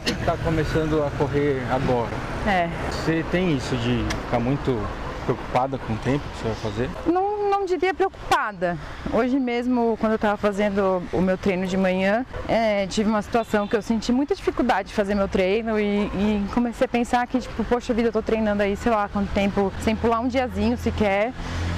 [0.05, 2.11] Está começando a correr agora.
[2.47, 2.69] É.
[2.91, 4.79] Você tem isso de ficar muito
[5.25, 6.89] preocupada com o tempo que você vai fazer?
[7.05, 7.27] Não
[7.67, 8.77] diria preocupada.
[9.13, 13.67] Hoje mesmo, quando eu estava fazendo o meu treino de manhã, é, tive uma situação
[13.67, 17.39] que eu senti muita dificuldade de fazer meu treino e, e comecei a pensar que,
[17.39, 20.77] tipo, poxa vida, eu tô treinando aí, sei lá, quanto tempo, sem pular um diazinho
[20.77, 21.33] sequer.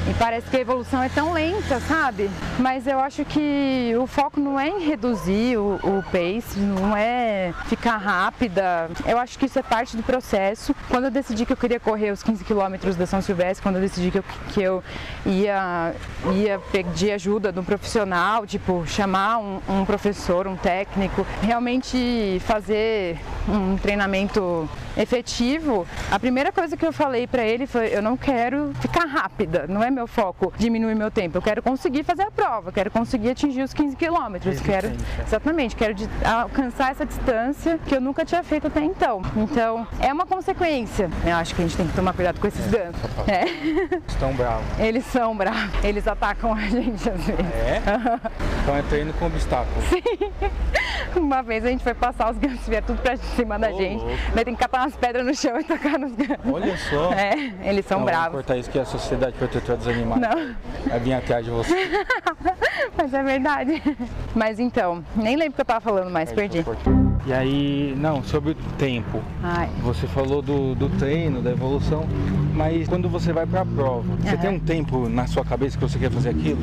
[0.08, 2.32] E parece que a evolução é tão lenta, sabe?
[2.58, 7.54] Mas eu acho que o foco não é em reduzir o, o pace, não é
[7.66, 8.90] ficar rápida.
[9.06, 10.74] Eu acho que isso é parte do processo.
[10.88, 13.82] Quando eu decidi que eu queria correr os 15 quilômetros da São Silvestre, quando eu
[13.82, 14.84] decidi que eu, que eu
[15.26, 15.94] ia,
[16.34, 23.20] ia pedir ajuda de um profissional, tipo, chamar um, um professor, um técnico, realmente fazer
[23.46, 28.74] um treinamento efetivo, a primeira coisa que eu falei para ele foi: eu não quero
[28.82, 32.72] ficar rápida, não é meu foco diminuir meu tempo, eu quero conseguir fazer a prova,
[32.72, 34.92] quero conseguir atingir os 15 quilômetros, quero
[35.26, 39.22] exatamente, quero alcançar essa distância que eu nunca tinha feito até então.
[39.36, 41.10] Então, é uma consequência.
[41.26, 43.02] Eu acho que a gente tem que tomar cuidado com esses é, gansos.
[43.28, 44.00] É.
[44.08, 44.66] Estão bravos.
[44.80, 45.84] Eles são bravos.
[45.84, 47.40] Eles atacam a gente às vezes.
[47.40, 47.82] É?
[48.64, 49.84] então é treino com obstáculos.
[49.90, 50.02] Sim.
[51.16, 54.04] Uma vez a gente foi passar os gansos, vieram tudo pra cima da oh, gente.
[54.34, 56.52] Daí tem que catar umas pedras no chão e tacar nos gansos.
[56.52, 57.14] Olha só.
[57.14, 58.26] É, eles são não, bravos.
[58.26, 60.22] Não cortar isso que é a Sociedade Protetora dos Animais.
[60.22, 60.56] Não.
[60.88, 62.04] Vai vir atrás de você.
[62.98, 63.82] Mas é verdade.
[64.36, 66.66] Mas então, nem lembro o que eu tava falando mais, perdi.
[67.26, 69.22] E aí, não, sobre o tempo.
[69.44, 69.70] Ai.
[69.82, 72.06] Você falou do, do treino, da evolução,
[72.54, 75.84] mas quando você vai para a prova, você tem um tempo na sua cabeça que
[75.84, 76.60] você quer fazer aquilo?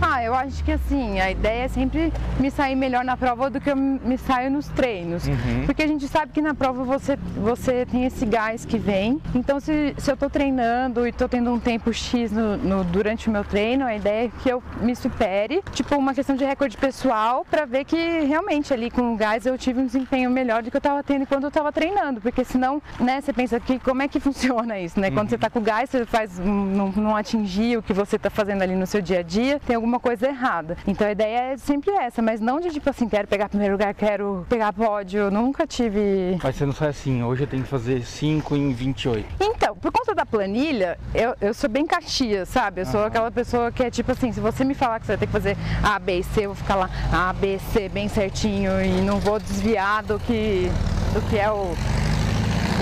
[0.00, 3.60] Ah, eu acho que assim, a ideia é sempre me sair melhor na prova do
[3.60, 5.26] que eu me saio nos treinos.
[5.26, 5.66] Uhum.
[5.66, 9.20] Porque a gente sabe que na prova você, você tem esse gás que vem.
[9.34, 13.28] Então, se, se eu estou treinando e estou tendo um tempo X no, no, durante
[13.28, 16.76] o meu treino, a ideia é que eu me supere, tipo uma questão de recorde
[16.76, 20.70] pessoal, para ver que realmente ali com o gás eu tive um desempenho melhor do
[20.70, 24.02] que eu estava tendo quando eu estava treinando, porque senão, né, você pensa que como
[24.02, 25.10] é que funciona isso, né?
[25.10, 28.30] Quando você está com gás, você faz não, não atingir o que você tá, está
[28.30, 30.76] fazendo ali no seu dia a dia, tem alguma coisa errada.
[30.86, 33.92] Então a ideia é sempre essa, mas não de tipo assim, quero pegar primeiro lugar,
[33.94, 36.38] quero pegar pódio, eu nunca tive.
[36.42, 39.26] Mas você não sai assim, hoje tenho que fazer 5 em 28.
[39.40, 42.82] Então, por conta da planilha, eu, eu sou bem caxias, sabe?
[42.82, 45.18] Eu sou aquela pessoa que é tipo assim, se você me falar que você vai
[45.18, 48.08] ter que fazer A, B e C, eu vou ficar lá A, B, C bem
[48.08, 50.70] certinho e não vou desviar do que,
[51.12, 51.74] do que é o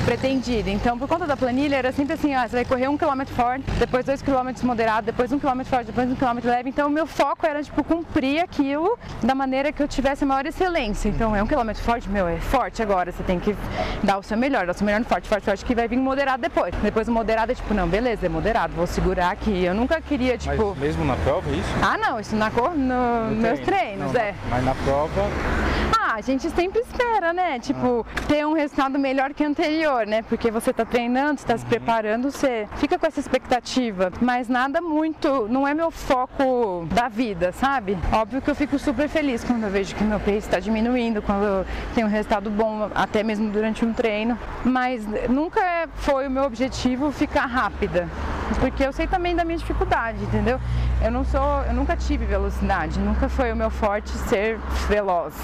[0.04, 0.70] pretendida.
[0.70, 3.64] Então, por conta da planilha, era sempre assim, ó, você vai correr um quilômetro forte,
[3.78, 6.68] depois dois quilômetros moderado, depois um quilômetro forte, depois um quilômetro leve.
[6.68, 10.46] Então, o meu foco era, tipo, cumprir aquilo da maneira que eu tivesse a maior
[10.46, 11.08] excelência.
[11.08, 13.56] Então, é um quilômetro forte, meu, é forte agora, você tem que
[14.02, 15.98] dar o seu melhor, dar o seu melhor no forte, forte, forte, que vai vir
[15.98, 16.74] moderado depois.
[16.82, 19.64] Depois o moderado é tipo, não, beleza, é moderado, vou segurar aqui.
[19.64, 20.70] Eu nunca queria, tipo...
[20.70, 21.68] Mas mesmo na prova, é isso?
[21.82, 24.34] Ah, não, isso na cor, no, no meus treinos, não, é.
[24.50, 25.28] Mas na prova...
[26.00, 27.58] Ah, a gente sempre espera, né?
[27.58, 28.20] Tipo, ah.
[28.26, 30.22] ter um resultado melhor que o anterior, né?
[30.22, 31.70] Porque você está treinando, está se uhum.
[31.70, 37.52] preparando, você fica com essa expectativa, mas nada muito, não é meu foco da vida,
[37.52, 37.96] sabe?
[38.12, 41.44] Óbvio que eu fico super feliz quando eu vejo que meu pace está diminuindo, quando
[41.44, 46.44] eu tenho um resultado bom, até mesmo durante um treino, mas nunca foi o meu
[46.44, 48.08] objetivo ficar rápida,
[48.56, 50.60] porque eu sei também da minha dificuldade, entendeu?
[51.02, 54.58] Eu não sou, eu nunca tive velocidade, nunca foi o meu forte ser
[54.88, 55.34] veloz.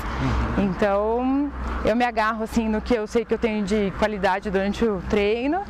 [0.57, 0.65] Uhum.
[0.65, 1.53] Então,
[1.85, 5.03] eu me agarro assim no que eu sei que eu tenho de qualidade durante o
[5.09, 5.63] treino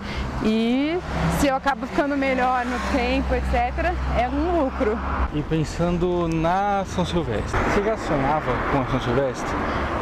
[0.44, 0.99] e
[1.38, 4.99] se eu acabo ficando melhor no tempo, etc., é um lucro.
[5.33, 9.51] E pensando na São Silvestre, você sonhava com a São Silvestre?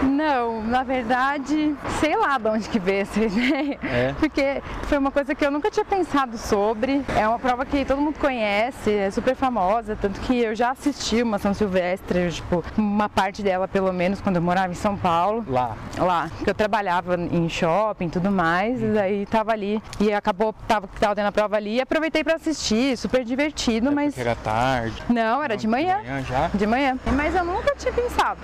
[0.03, 3.79] Não, na verdade, sei lá de onde que veio essa ideia.
[3.85, 4.14] É.
[4.18, 7.05] Porque foi uma coisa que eu nunca tinha pensado sobre.
[7.23, 11.23] É uma prova que todo mundo conhece, é super famosa, tanto que eu já assisti
[11.23, 15.45] uma São Silvestre, tipo, uma parte dela pelo menos quando eu morava em São Paulo.
[15.47, 15.77] Lá.
[15.97, 16.29] Lá.
[16.37, 20.89] Porque eu trabalhava em shopping e tudo mais, e daí tava ali e acabou, tava,
[20.99, 24.19] tava tendo a prova ali e aproveitei para assistir, super divertido, é mas.
[24.19, 25.01] Era tarde.
[25.09, 25.99] Não, era Não, de manhã.
[26.01, 26.51] De manhã já?
[26.53, 26.99] De manhã.
[27.15, 28.41] Mas eu nunca tinha pensado.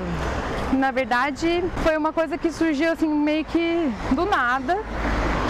[0.72, 4.78] Na verdade, foi uma coisa que surgiu assim meio que do nada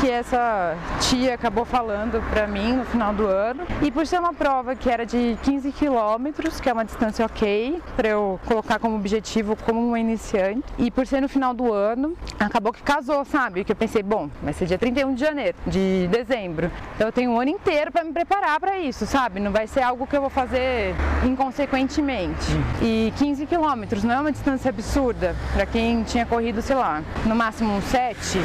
[0.00, 3.64] que essa tia acabou falando para mim no final do ano.
[3.82, 7.82] E por ser uma prova que era de 15 quilômetros, que é uma distância ok,
[7.96, 12.16] para eu colocar como objetivo como uma iniciante, e por ser no final do ano,
[12.38, 13.64] acabou que casou, sabe?
[13.64, 16.70] Que eu pensei, bom, vai ser dia 31 de janeiro, de dezembro.
[16.94, 19.40] Então eu tenho um ano inteiro para me preparar para isso, sabe?
[19.40, 22.46] Não vai ser algo que eu vou fazer inconsequentemente.
[22.80, 27.34] E 15 quilômetros não é uma distância absurda para quem tinha corrido, sei lá, no
[27.34, 28.38] máximo um 7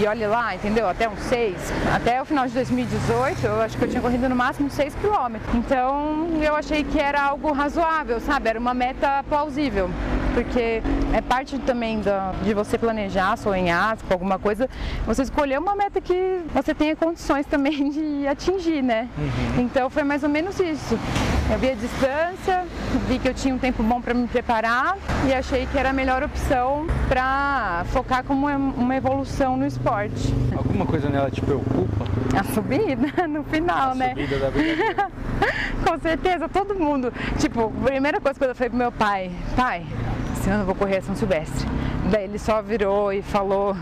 [0.00, 0.85] e olhe lá, entendeu?
[0.88, 1.54] Até uns 6.
[1.94, 5.54] Até o final de 2018, eu acho que eu tinha corrido no máximo 6 quilômetros.
[5.54, 8.48] Então eu achei que era algo razoável, sabe?
[8.48, 9.90] Era uma meta plausível.
[10.34, 10.82] Porque
[11.14, 14.68] é parte também da, de você planejar, sonhar com alguma coisa,
[15.06, 19.08] você escolher uma meta que você tenha condições também de atingir, né?
[19.16, 19.62] Uhum.
[19.62, 20.98] Então foi mais ou menos isso.
[21.48, 22.64] Eu vi a distância,
[23.08, 25.92] vi que eu tinha um tempo bom para me preparar e achei que era a
[25.92, 30.34] melhor opção para focar como uma evolução no esporte.
[30.56, 32.04] Alguma coisa nela te preocupa?
[32.36, 34.08] A subida no final, a né?
[34.08, 35.10] Subida da vida.
[35.86, 37.12] Com certeza, todo mundo.
[37.38, 39.86] Tipo, a primeira coisa que eu falei pro meu pai, pai,
[40.32, 41.66] esse ano eu vou correr São Silvestre.
[42.10, 43.76] Daí ele só virou e falou,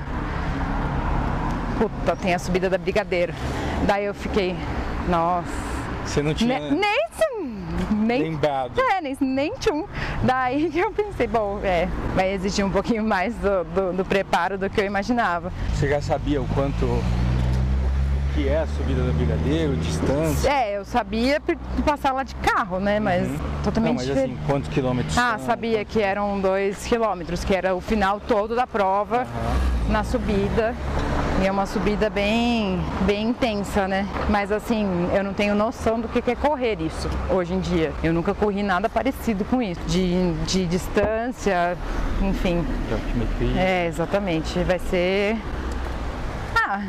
[1.79, 3.33] puta, tem a subida da Brigadeiro.
[3.87, 4.55] Daí eu fiquei,
[5.09, 5.74] nossa.
[6.05, 6.59] Você não tinha.
[6.59, 6.95] Nem, nem
[8.05, 8.81] nem lembrado.
[8.81, 9.87] É, nem, nem tchum.
[10.23, 14.59] Daí que eu pensei, bom, é, vai exigir um pouquinho mais do, do, do preparo
[14.59, 15.53] do que eu imaginava.
[15.75, 16.87] Você já sabia o quanto
[18.35, 20.49] que é a subida do Brigadeiro, distância?
[20.51, 21.41] É, eu sabia
[21.85, 22.99] passar lá de carro, né?
[22.99, 23.39] Mas uhum.
[23.63, 24.35] totalmente Não, mas diferente.
[24.35, 25.47] assim, quantos quilômetros Ah, são?
[25.47, 29.93] sabia que eram dois quilômetros, que era o final todo da prova, uhum.
[29.93, 30.75] na subida.
[31.43, 34.07] E é uma subida bem, bem intensa, né?
[34.29, 37.93] Mas assim, eu não tenho noção do que é correr isso hoje em dia.
[38.03, 39.81] Eu nunca corri nada parecido com isso.
[39.87, 41.77] De, de distância,
[42.23, 42.65] enfim.
[43.57, 44.59] É, exatamente.
[44.61, 45.37] Vai ser.
[46.55, 46.83] Ah,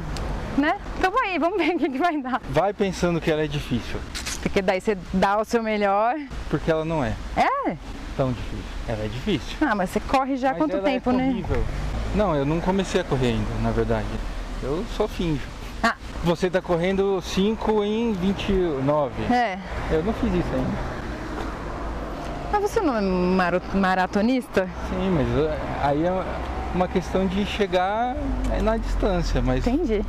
[1.06, 1.12] né?
[1.15, 2.41] Então aí, vamos ver o que, que vai dar.
[2.50, 4.00] Vai pensando que ela é difícil.
[4.41, 6.15] Porque daí você dá o seu melhor.
[6.50, 7.13] Porque ela não é.
[7.36, 7.78] É?
[8.18, 8.65] Tão difícil.
[8.88, 9.58] Ela é difícil.
[9.62, 11.44] Ah, mas você corre já há quanto é tempo, é né?
[12.15, 14.08] Não, eu não comecei a correr ainda, na verdade.
[14.63, 15.41] Eu só finjo.
[15.84, 15.96] Ah.
[16.24, 19.34] Você tá correndo 5 em 29.
[19.34, 19.60] É.
[19.91, 20.96] Eu não fiz isso ainda.
[22.52, 23.02] Mas você não é
[23.78, 24.68] maratonista?
[24.89, 25.52] Sim, mas uh,
[25.84, 26.24] aí é
[26.74, 28.15] uma questão de chegar
[28.63, 29.65] na distância, mas.
[29.68, 30.02] Entendi.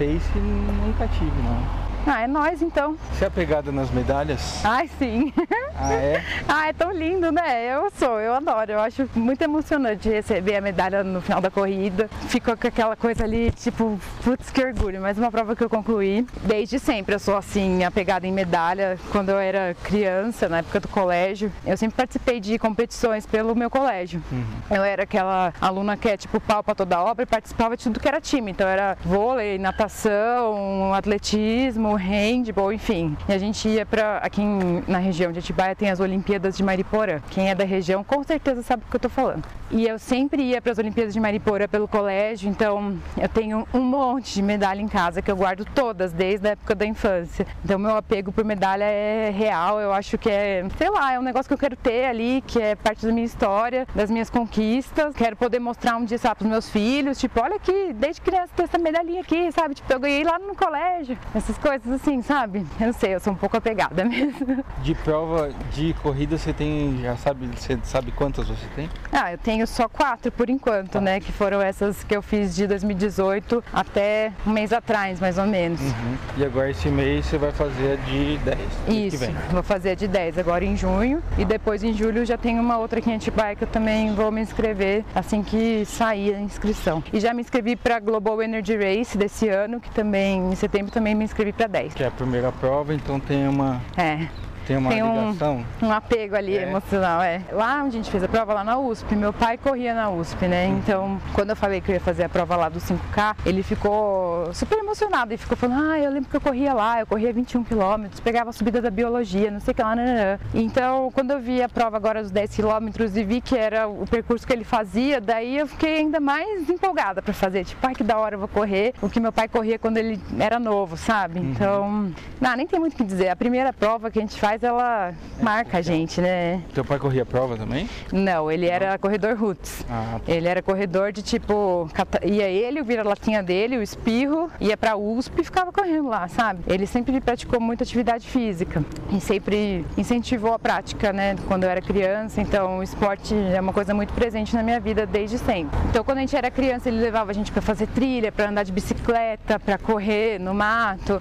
[0.00, 1.79] Pace nunca tive, não.
[2.06, 2.96] Ah, é nós então.
[3.12, 4.64] Você é pegada nas medalhas?
[4.64, 5.32] Ai, sim.
[5.76, 6.24] Ah, é?
[6.48, 7.64] ah, é tão lindo, né?
[7.64, 8.72] Eu sou, eu adoro.
[8.72, 12.08] Eu acho muito emocionante receber a medalha no final da corrida.
[12.28, 15.00] Ficou com aquela coisa ali, tipo, putz, que orgulho.
[15.00, 16.26] Mas uma prova que eu concluí.
[16.42, 18.98] Desde sempre eu sou assim, apegada em medalha.
[19.10, 23.70] Quando eu era criança, na época do colégio, eu sempre participei de competições pelo meu
[23.70, 24.22] colégio.
[24.32, 24.44] Uhum.
[24.70, 28.00] Eu era aquela aluna que é tipo pau pra toda obra e participava de tudo
[28.00, 28.50] que era time.
[28.50, 33.16] Então era vôlei, natação, atletismo, handball, enfim.
[33.28, 34.18] E a gente ia pra.
[34.18, 37.20] Aqui em, na região de Atibaia tem as Olimpíadas de Mariporã.
[37.30, 39.44] Quem é da região com certeza sabe o que eu tô falando.
[39.70, 43.80] E eu sempre ia para as Olimpíadas de Mariporã pelo colégio, então eu tenho um
[43.80, 47.46] monte de medalha em casa que eu guardo todas desde a época da infância.
[47.64, 51.22] Então meu apego por medalha é real, eu acho que é, sei lá, é um
[51.22, 55.14] negócio que eu quero ter ali, que é parte da minha história, das minhas conquistas.
[55.14, 58.64] Quero poder mostrar um dia, sabe, pros meus filhos, tipo, olha aqui, desde criança tem
[58.64, 59.74] essa medalhinha aqui, sabe?
[59.74, 61.16] Tipo, eu ganhei lá no colégio.
[61.34, 62.66] Essas coisas assim, sabe?
[62.80, 64.64] Eu não sei, eu sou um pouco apegada mesmo.
[64.82, 68.88] De prova de corrida você tem, já sabe, você sabe quantas você tem?
[69.12, 71.20] Ah, eu tenho só quatro por enquanto, né?
[71.20, 75.80] Que foram essas que eu fiz de 2018 até um mês atrás, mais ou menos.
[75.80, 76.16] Uhum.
[76.36, 79.14] E agora esse mês você vai fazer a de 10.
[79.14, 81.22] Isso, vou fazer a de 10 agora em junho.
[81.38, 84.30] E depois em julho já tem uma outra aqui em Atibaia que eu também vou
[84.30, 87.02] me inscrever assim que sair a inscrição.
[87.12, 91.14] E já me inscrevi para Global Energy Race desse ano, que também em setembro também
[91.14, 91.94] me inscrevi para 10.
[91.94, 93.80] Que é a primeira prova, então tem uma.
[93.96, 94.28] É.
[94.70, 95.64] Tem uma tem ligação?
[95.82, 96.62] Um, um apego ali é.
[96.62, 97.42] emocional, é.
[97.50, 100.46] Lá onde a gente fez a prova, lá na USP, meu pai corria na USP,
[100.46, 100.66] né?
[100.66, 104.48] Então, quando eu falei que eu ia fazer a prova lá do 5K, ele ficou
[104.54, 107.64] super emocionado e ficou falando: Ah, eu lembro que eu corria lá, eu corria 21
[107.64, 110.38] quilômetros, pegava a subida da biologia, não sei o que lá, nananã.
[110.54, 114.06] Então, quando eu vi a prova agora dos 10 quilômetros e vi que era o
[114.06, 117.64] percurso que ele fazia, daí eu fiquei ainda mais empolgada para fazer.
[117.64, 120.20] Tipo, ai que da hora eu vou correr, o que meu pai corria quando ele
[120.38, 121.40] era novo, sabe?
[121.40, 121.50] Uhum.
[121.50, 123.30] Então, não, nem tem muito o que dizer.
[123.30, 126.62] A primeira prova que a gente faz mas ela marca a gente, né?
[126.74, 127.88] Teu pai corria prova também?
[128.12, 129.84] Não, ele era corredor roots.
[129.88, 130.32] Ah, tá.
[130.32, 131.88] Ele era corredor de tipo,
[132.22, 136.60] ia ele, o vira-latinha dele, o espirro, ia pra USP e ficava correndo lá, sabe?
[136.66, 141.36] Ele sempre praticou muita atividade física e sempre incentivou a prática, né?
[141.48, 145.06] Quando eu era criança, então o esporte é uma coisa muito presente na minha vida
[145.06, 145.78] desde sempre.
[145.88, 148.64] Então quando a gente era criança, ele levava a gente para fazer trilha, para andar
[148.64, 151.20] de bicicleta, para correr no mato.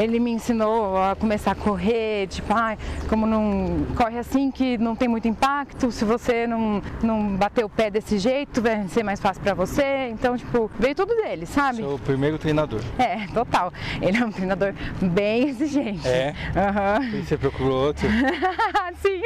[0.00, 2.76] Ele me ensinou a começar a correr, tipo, ah,
[3.08, 7.68] como não corre assim que não tem muito impacto, se você não, não bater o
[7.68, 10.08] pé desse jeito, vai ser mais fácil para você.
[10.10, 11.78] Então, tipo, veio tudo dele, sabe?
[11.78, 12.80] Seu primeiro treinador.
[12.98, 13.72] É, total.
[14.00, 16.06] Ele é um treinador bem exigente.
[16.08, 16.34] É.
[16.56, 17.18] Uhum.
[17.20, 18.08] E você procurou outro?
[19.00, 19.22] Sim.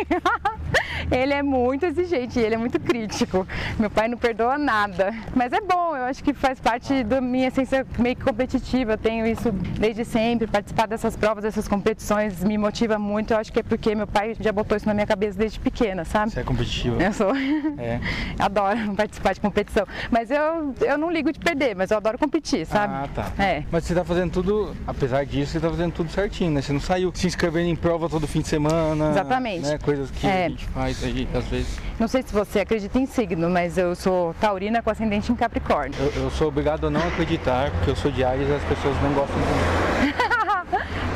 [1.11, 3.47] ele é muito exigente, ele é muito crítico.
[3.79, 5.13] Meu pai não perdoa nada.
[5.35, 8.93] Mas é bom, eu acho que faz parte da minha essência meio que competitiva.
[8.93, 10.47] Eu tenho isso desde sempre.
[10.65, 13.35] Participar dessas provas, dessas competições me motiva muito.
[13.35, 16.07] Eu acho que é porque meu pai já botou isso na minha cabeça desde pequena,
[16.07, 16.33] sabe?
[16.33, 17.03] Você é competitiva?
[17.03, 17.37] Eu sou.
[17.37, 18.01] É.
[18.41, 19.87] adoro participar de competição.
[20.11, 22.95] Mas eu, eu não ligo de perder, mas eu adoro competir, sabe?
[22.95, 23.43] Ah, tá.
[23.43, 23.63] É.
[23.71, 26.63] Mas você tá fazendo tudo, apesar disso, você tá fazendo tudo certinho, né?
[26.63, 29.11] Você não saiu se inscrevendo em prova todo fim de semana.
[29.11, 29.69] Exatamente.
[29.69, 29.77] Né?
[29.77, 30.47] Coisas que é.
[30.47, 31.79] a gente faz aí, às vezes.
[32.01, 35.95] Não sei se você acredita em signo, mas eu sou taurina com ascendente em Capricórnio.
[36.01, 38.97] Eu, eu sou obrigado a não acreditar, porque eu sou de Ares e as pessoas
[39.03, 40.15] não gostam de mim.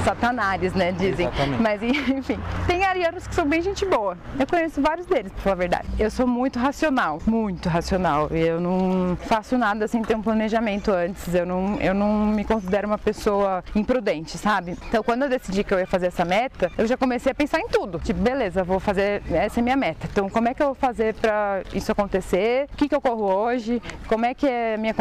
[0.04, 0.92] satanares, né?
[0.92, 1.26] Dizem.
[1.26, 1.62] Exatamente.
[1.62, 4.16] Mas enfim, tem arianos que são bem gente boa.
[4.38, 5.88] Eu conheço vários deles, pra falar a verdade.
[5.98, 8.28] Eu sou muito racional, muito racional.
[8.30, 11.34] Eu não faço nada sem ter um planejamento antes.
[11.34, 14.76] Eu não, eu não me considero uma pessoa imprudente, sabe?
[14.88, 17.60] Então quando eu decidi que eu ia fazer essa meta, eu já comecei a pensar
[17.60, 17.98] em tudo.
[17.98, 20.08] Tipo, beleza, vou fazer, essa é minha meta.
[20.10, 22.66] Então como é que eu vou fazer pra isso acontecer?
[22.72, 23.82] O que, que eu corro hoje?
[24.06, 24.94] Como é que é minha,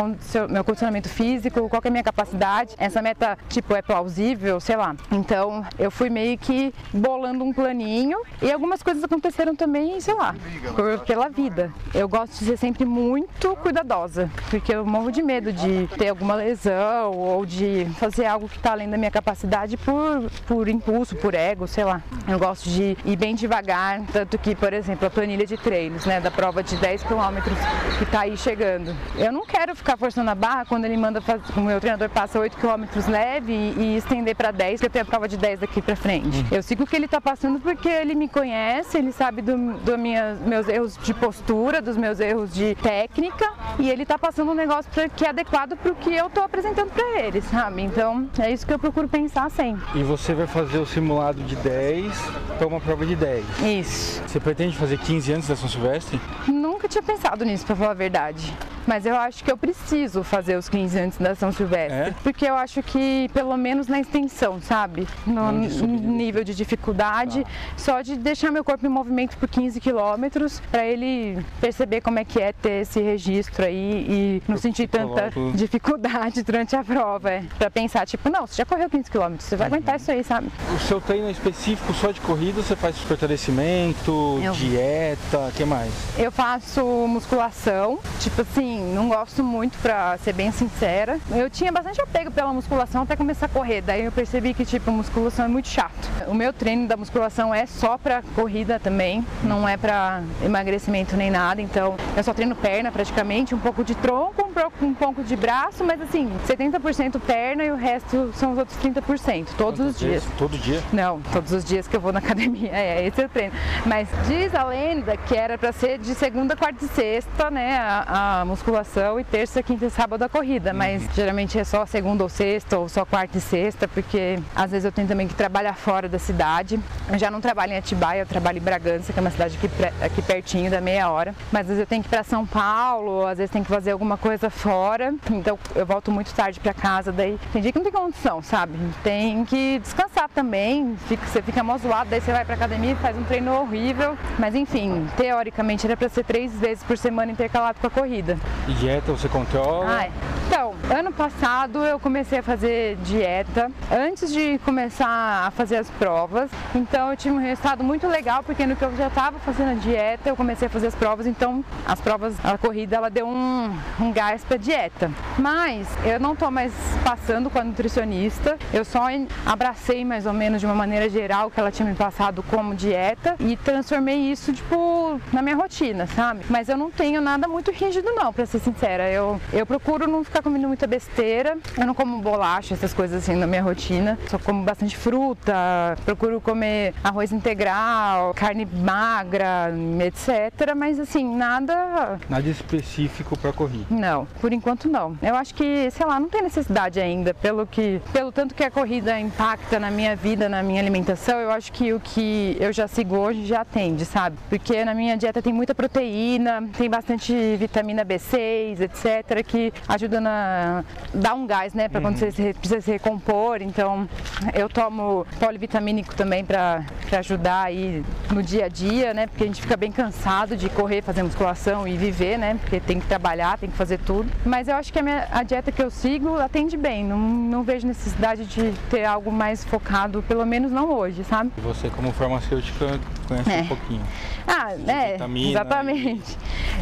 [0.49, 1.67] meu condicionamento físico?
[1.69, 2.75] Qual é a minha capacidade?
[2.77, 4.60] Essa meta, tipo, é plausível?
[4.60, 4.87] Sei lá.
[5.12, 10.36] Então eu fui meio que bolando um planinho e algumas coisas aconteceram também, sei lá,
[10.76, 11.71] por, pela vida.
[11.93, 16.36] Eu gosto de ser sempre muito cuidadosa, porque eu morro de medo de ter alguma
[16.36, 21.34] lesão ou de fazer algo que está além da minha capacidade por, por impulso, por
[21.34, 22.02] ego, sei lá.
[22.28, 26.19] Eu gosto de ir bem devagar, tanto que, por exemplo, a planilha de treinos, né,
[26.19, 27.58] da prova de 10 quilômetros
[27.97, 28.95] que está aí chegando.
[29.17, 32.39] Eu não quero ficar forçando a barra quando ele manda fazer, o meu treinador passa
[32.39, 35.81] 8 quilômetros leve e, e estender para 10, eu tenho a prova de 10 daqui
[35.81, 36.39] para frente.
[36.39, 36.47] Uhum.
[36.51, 39.97] Eu sigo o que ele está passando porque ele me conhece, ele sabe dos do
[39.97, 44.55] minha, meus erros de postura, dos meus erros de técnica e ele está passando um
[44.55, 47.81] negócio pra, que é adequado para o que eu estou apresentando para ele, sabe?
[47.81, 49.83] Então é isso que eu procuro pensar sempre.
[49.95, 52.13] E você vai fazer o simulado de 10
[52.57, 53.45] para uma prova de 10?
[53.61, 54.21] Isso.
[54.27, 56.19] Você pretende fazer 15 antes da São Silvestre?
[56.47, 58.54] Nunca tinha pensado nisso, para falar a verdade.
[58.87, 61.97] Mas eu acho que eu preciso fazer os 15 antes da São Silvestre.
[61.97, 62.15] É?
[62.23, 65.07] Porque eu acho que, pelo menos na extensão, sabe?
[65.25, 67.49] No nível de dificuldade, tá.
[67.77, 72.25] só de deixar meu corpo em movimento por 15 quilômetros, para ele perceber como é
[72.25, 77.31] que é ter esse registro aí e não sentir tanta dificuldade durante a prova.
[77.31, 77.43] É.
[77.57, 79.75] Pra pensar, tipo, não, você já correu 15 quilômetros, você vai uhum.
[79.75, 80.49] aguentar isso aí, sabe?
[80.75, 84.51] O seu treino é específico só de corrida, você faz fortalecimento, eu...
[84.51, 85.91] dieta, o que mais?
[86.17, 91.19] Eu faço musculação, tipo assim, não gosto muito pra ser bem sincera.
[91.31, 94.91] Eu tinha bastante apego pela musculação até começar a correr, daí eu percebi que tipo,
[94.91, 95.93] musculação é muito chato.
[96.27, 101.29] O meu treino da musculação é só pra corrida também, não é pra emagrecimento nem
[101.29, 104.49] nada, então eu só treino perna praticamente, um pouco de tronco,
[104.81, 109.49] um pouco de braço, mas assim, 70% perna e o resto são os outros 30%,
[109.55, 110.23] todos Quantos os dias.
[110.23, 110.33] dias.
[110.39, 110.83] Todo dia?
[110.91, 113.53] Não, todos os dias que eu vou na academia, é, esse é o treino.
[113.85, 118.41] Mas diz a lenda que era para ser de segunda, quarta e sexta, né, a,
[118.41, 120.77] a, musculação e terça, quinta e sábado a corrida, uhum.
[120.77, 124.85] mas geralmente é só segunda ou sexta ou só quarta e sexta, porque às vezes
[124.85, 126.79] eu tenho também que trabalhar fora da cidade.
[127.12, 129.69] Eu já não trabalho em Atibaia, eu trabalho em Bragança, que é uma cidade aqui,
[130.04, 133.25] aqui pertinho da meia hora, mas às vezes eu tenho que ir para São Paulo,
[133.25, 137.12] às vezes tem que fazer alguma coisa fora, então eu volto muito tarde para casa,
[137.12, 138.77] daí tem dia que não tem condição, sabe?
[139.04, 142.95] Tem que descansar também, fica, você fica mó zoado, daí você vai pra academia e
[142.95, 147.79] faz um treino horrível, mas enfim, teoricamente era para ser três vezes por semana intercalado
[147.79, 148.37] com a corrida.
[148.67, 149.85] E dieta você controla?
[149.87, 150.12] Ai,
[150.48, 156.50] então, ano passado eu comecei a fazer dieta antes de começar a fazer as provas,
[156.75, 159.73] então eu tive um resultado muito legal, porque no que eu já estava fazendo a
[159.73, 163.75] dieta, eu comecei a fazer as provas, então as provas, a corrida, ela deu um,
[164.00, 165.12] um gás para dieta.
[165.38, 166.73] Mas eu não tô mais
[167.04, 169.08] passando com a nutricionista, eu só
[169.46, 173.35] abracei mais ou menos de uma maneira geral que ela tinha me passado como dieta
[173.40, 176.42] e transformei isso, tipo, na minha rotina, sabe?
[176.50, 179.10] Mas eu não tenho nada muito rígido não, para ser sincera.
[179.10, 183.35] Eu, eu procuro não ficar comendo muita besteira, eu não como bolacha, essas coisas assim
[183.35, 189.71] na minha rotina, só como bastante fruta, procuro comer arroz integral, carne magra,
[190.06, 190.73] etc.
[190.75, 192.19] Mas assim, nada.
[192.30, 193.86] Nada específico para corrida?
[193.90, 195.17] Não, por enquanto não.
[195.21, 198.71] Eu acho que, sei lá, não tem necessidade ainda, pelo que, pelo tanto que a
[198.71, 202.88] corrida impacta na minha vida, na minha alimentação, eu acho que o que eu já
[202.88, 204.38] sigo hoje já atende, sabe?
[204.50, 210.84] Porque na minha dieta tem muita proteína, tem bastante vitamina B6, etc, que ajuda na
[211.13, 212.06] dar um gás, né, para uhum.
[212.06, 213.62] quando você precisa se recompor.
[213.62, 214.08] Então,
[214.53, 216.83] eu tomo polivitamínico também para
[217.17, 219.27] ajudar aí no dia a dia, né?
[219.27, 222.55] Porque a gente fica bem cansado de correr, fazer musculação e viver, né?
[222.55, 224.29] Porque tem que trabalhar, tem que fazer tudo.
[224.45, 227.03] Mas eu acho que a, minha, a dieta que eu sigo atende bem.
[227.03, 231.51] Não, não vejo necessidade de ter algo mais focado, pelo menos não hoje, sabe?
[231.57, 233.62] Você como farmacêutica conhece é.
[233.62, 234.02] um pouquinho.
[234.48, 235.17] Ah, é,
[235.50, 236.38] exatamente.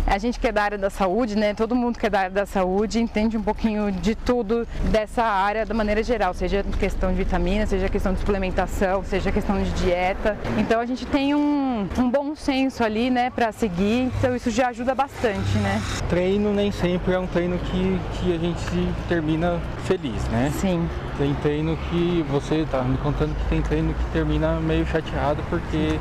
[0.07, 0.11] E...
[0.11, 1.53] A gente que é da área da saúde, né?
[1.53, 5.65] Todo mundo que é da área da saúde entende um pouquinho de tudo dessa área
[5.65, 10.37] da maneira geral, seja questão de vitamina, seja questão de suplementação, seja questão de dieta.
[10.57, 14.11] Então a gente tem um, um bom senso ali, né, para seguir.
[14.19, 15.81] Então isso já ajuda bastante, né?
[16.07, 20.51] Treino nem sempre é um treino que, que a gente termina feliz, né?
[20.59, 20.87] Sim.
[21.17, 25.99] Tem treino que você tá me contando que tem treino que termina meio chateado porque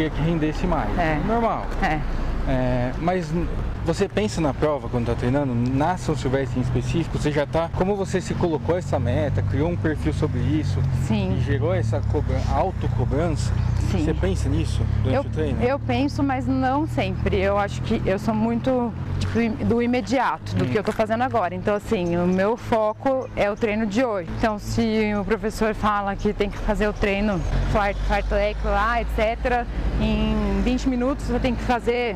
[0.00, 0.98] queria que rendesse mais.
[0.98, 1.18] É.
[1.26, 1.66] Normal.
[1.82, 2.00] É.
[2.50, 3.32] é mas
[3.84, 7.68] você pensa na prova quando está treinando, na São Silvestre em específico, você já está,
[7.74, 10.78] como você se colocou essa meta, criou um perfil sobre isso
[11.08, 11.36] Sim.
[11.36, 13.52] e gerou essa cobra, autocobrança,
[13.90, 14.04] Sim.
[14.04, 15.62] você pensa nisso durante eu, o treino?
[15.62, 17.40] Eu penso, mas não sempre.
[17.40, 20.68] Eu acho que eu sou muito tipo, do imediato, do hum.
[20.68, 21.54] que eu estou fazendo agora.
[21.54, 24.28] Então, assim, o meu foco é o treino de hoje.
[24.38, 27.40] Então, se o professor fala que tem que fazer o treino
[27.72, 29.66] fartlek lá, etc.,
[30.00, 32.14] em 20 minutos você tem que fazer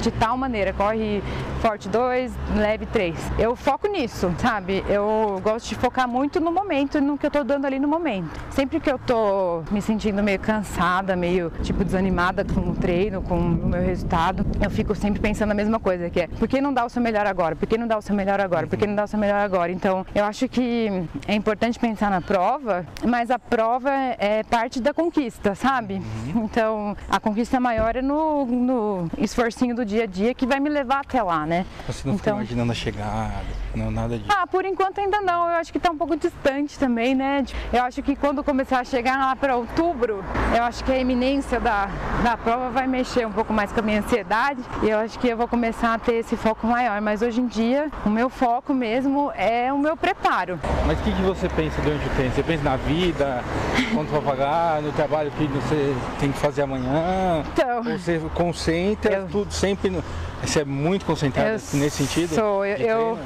[0.00, 1.22] de tal maneira, corre
[1.60, 3.14] forte 2, leve 3.
[3.38, 4.82] Eu foco nisso, sabe?
[4.88, 8.30] Eu gosto de focar muito no momento, no que eu tô dando ali no momento.
[8.50, 13.36] Sempre que eu tô me sentindo meio cansada, meio tipo desanimada com o treino, com
[13.36, 16.72] o meu resultado, eu fico sempre pensando a mesma coisa, que é por que não
[16.72, 17.54] dar o seu melhor agora?
[17.54, 18.66] Por que não dar o seu melhor agora?
[18.66, 19.70] Por que não dar o seu melhor agora?
[19.70, 20.88] Então, eu acho que
[21.28, 25.94] é importante pensar na prova, mas a prova é parte da conquista, sabe?
[25.94, 26.44] Uhum.
[26.44, 30.68] Então, a conquista maior é no, no esforcinho do dia a dia que vai me
[30.68, 31.66] levar até lá, né?
[31.86, 32.18] Você não então...
[32.18, 33.34] fica imaginando a chegada,
[33.74, 34.30] não, nada disso?
[34.30, 35.48] Ah, por enquanto ainda não.
[35.48, 37.44] Eu acho que está um pouco distante também, né?
[37.72, 40.24] Eu acho que quando começar a chegar lá para outubro,
[40.56, 41.88] eu acho que a iminência da,
[42.22, 45.28] da prova vai mexer um pouco mais com a minha ansiedade e eu acho que
[45.28, 47.00] eu vou começar a ter esse foco maior.
[47.00, 50.58] Mas hoje em dia, o meu foco mesmo é o meu preparo.
[50.86, 52.34] Mas o que, que você pensa durante o tempo?
[52.34, 53.42] Você pensa na vida,
[53.92, 57.42] quanto vai pagar, no trabalho que você tem que fazer amanhã?
[57.52, 59.26] Então, você concentra eu...
[59.28, 60.00] tudo 100%给你
[60.42, 62.34] Você é muito concentrada nesse sentido?
[62.34, 63.18] Sou, eu, eu,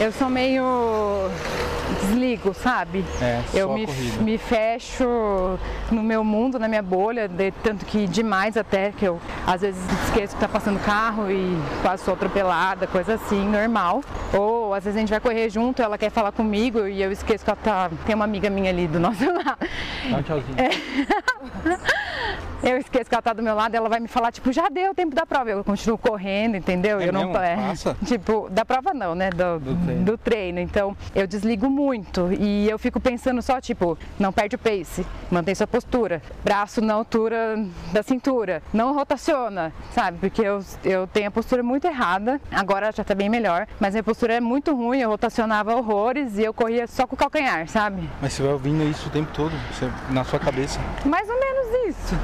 [0.00, 1.30] eu sou meio
[2.00, 3.04] desligo, sabe?
[3.20, 3.86] É, eu me,
[4.20, 5.04] me fecho
[5.90, 9.80] no meu mundo, na minha bolha, de, tanto que demais até, que eu às vezes
[10.04, 14.02] esqueço que tá passando carro e quase sou atropelada, coisa assim, normal.
[14.32, 17.44] Ou às vezes a gente vai correr junto, ela quer falar comigo e eu esqueço
[17.44, 17.90] que ela tá.
[18.04, 19.58] Tem uma amiga minha ali do nosso lado.
[20.10, 20.56] Dá um tchauzinho.
[20.58, 20.70] É.
[22.62, 24.90] eu esqueço que ela tá do meu lado, ela vai me falar, tipo, já deu
[24.90, 25.50] o tempo da prova.
[25.50, 27.00] Eu continuo correndo, entendeu?
[27.00, 27.96] É eu não é, Passa?
[28.06, 29.30] Tipo, da prova não, né?
[29.30, 30.04] Do, Do treino.
[30.04, 30.58] do treino.
[30.60, 35.54] Então, eu desligo muito e eu fico pensando só, tipo, não perde o pace, mantém
[35.54, 40.18] sua postura, braço na altura da cintura, não rotaciona, sabe?
[40.18, 44.02] Porque eu, eu tenho a postura muito errada, agora já tá bem melhor, mas minha
[44.02, 48.08] postura é muito ruim, eu rotacionava horrores e eu corria só com o calcanhar, sabe?
[48.20, 50.80] Mas você vai ouvindo isso o tempo todo, você- na sua cabeça.
[51.04, 52.14] Mais ou menos isso.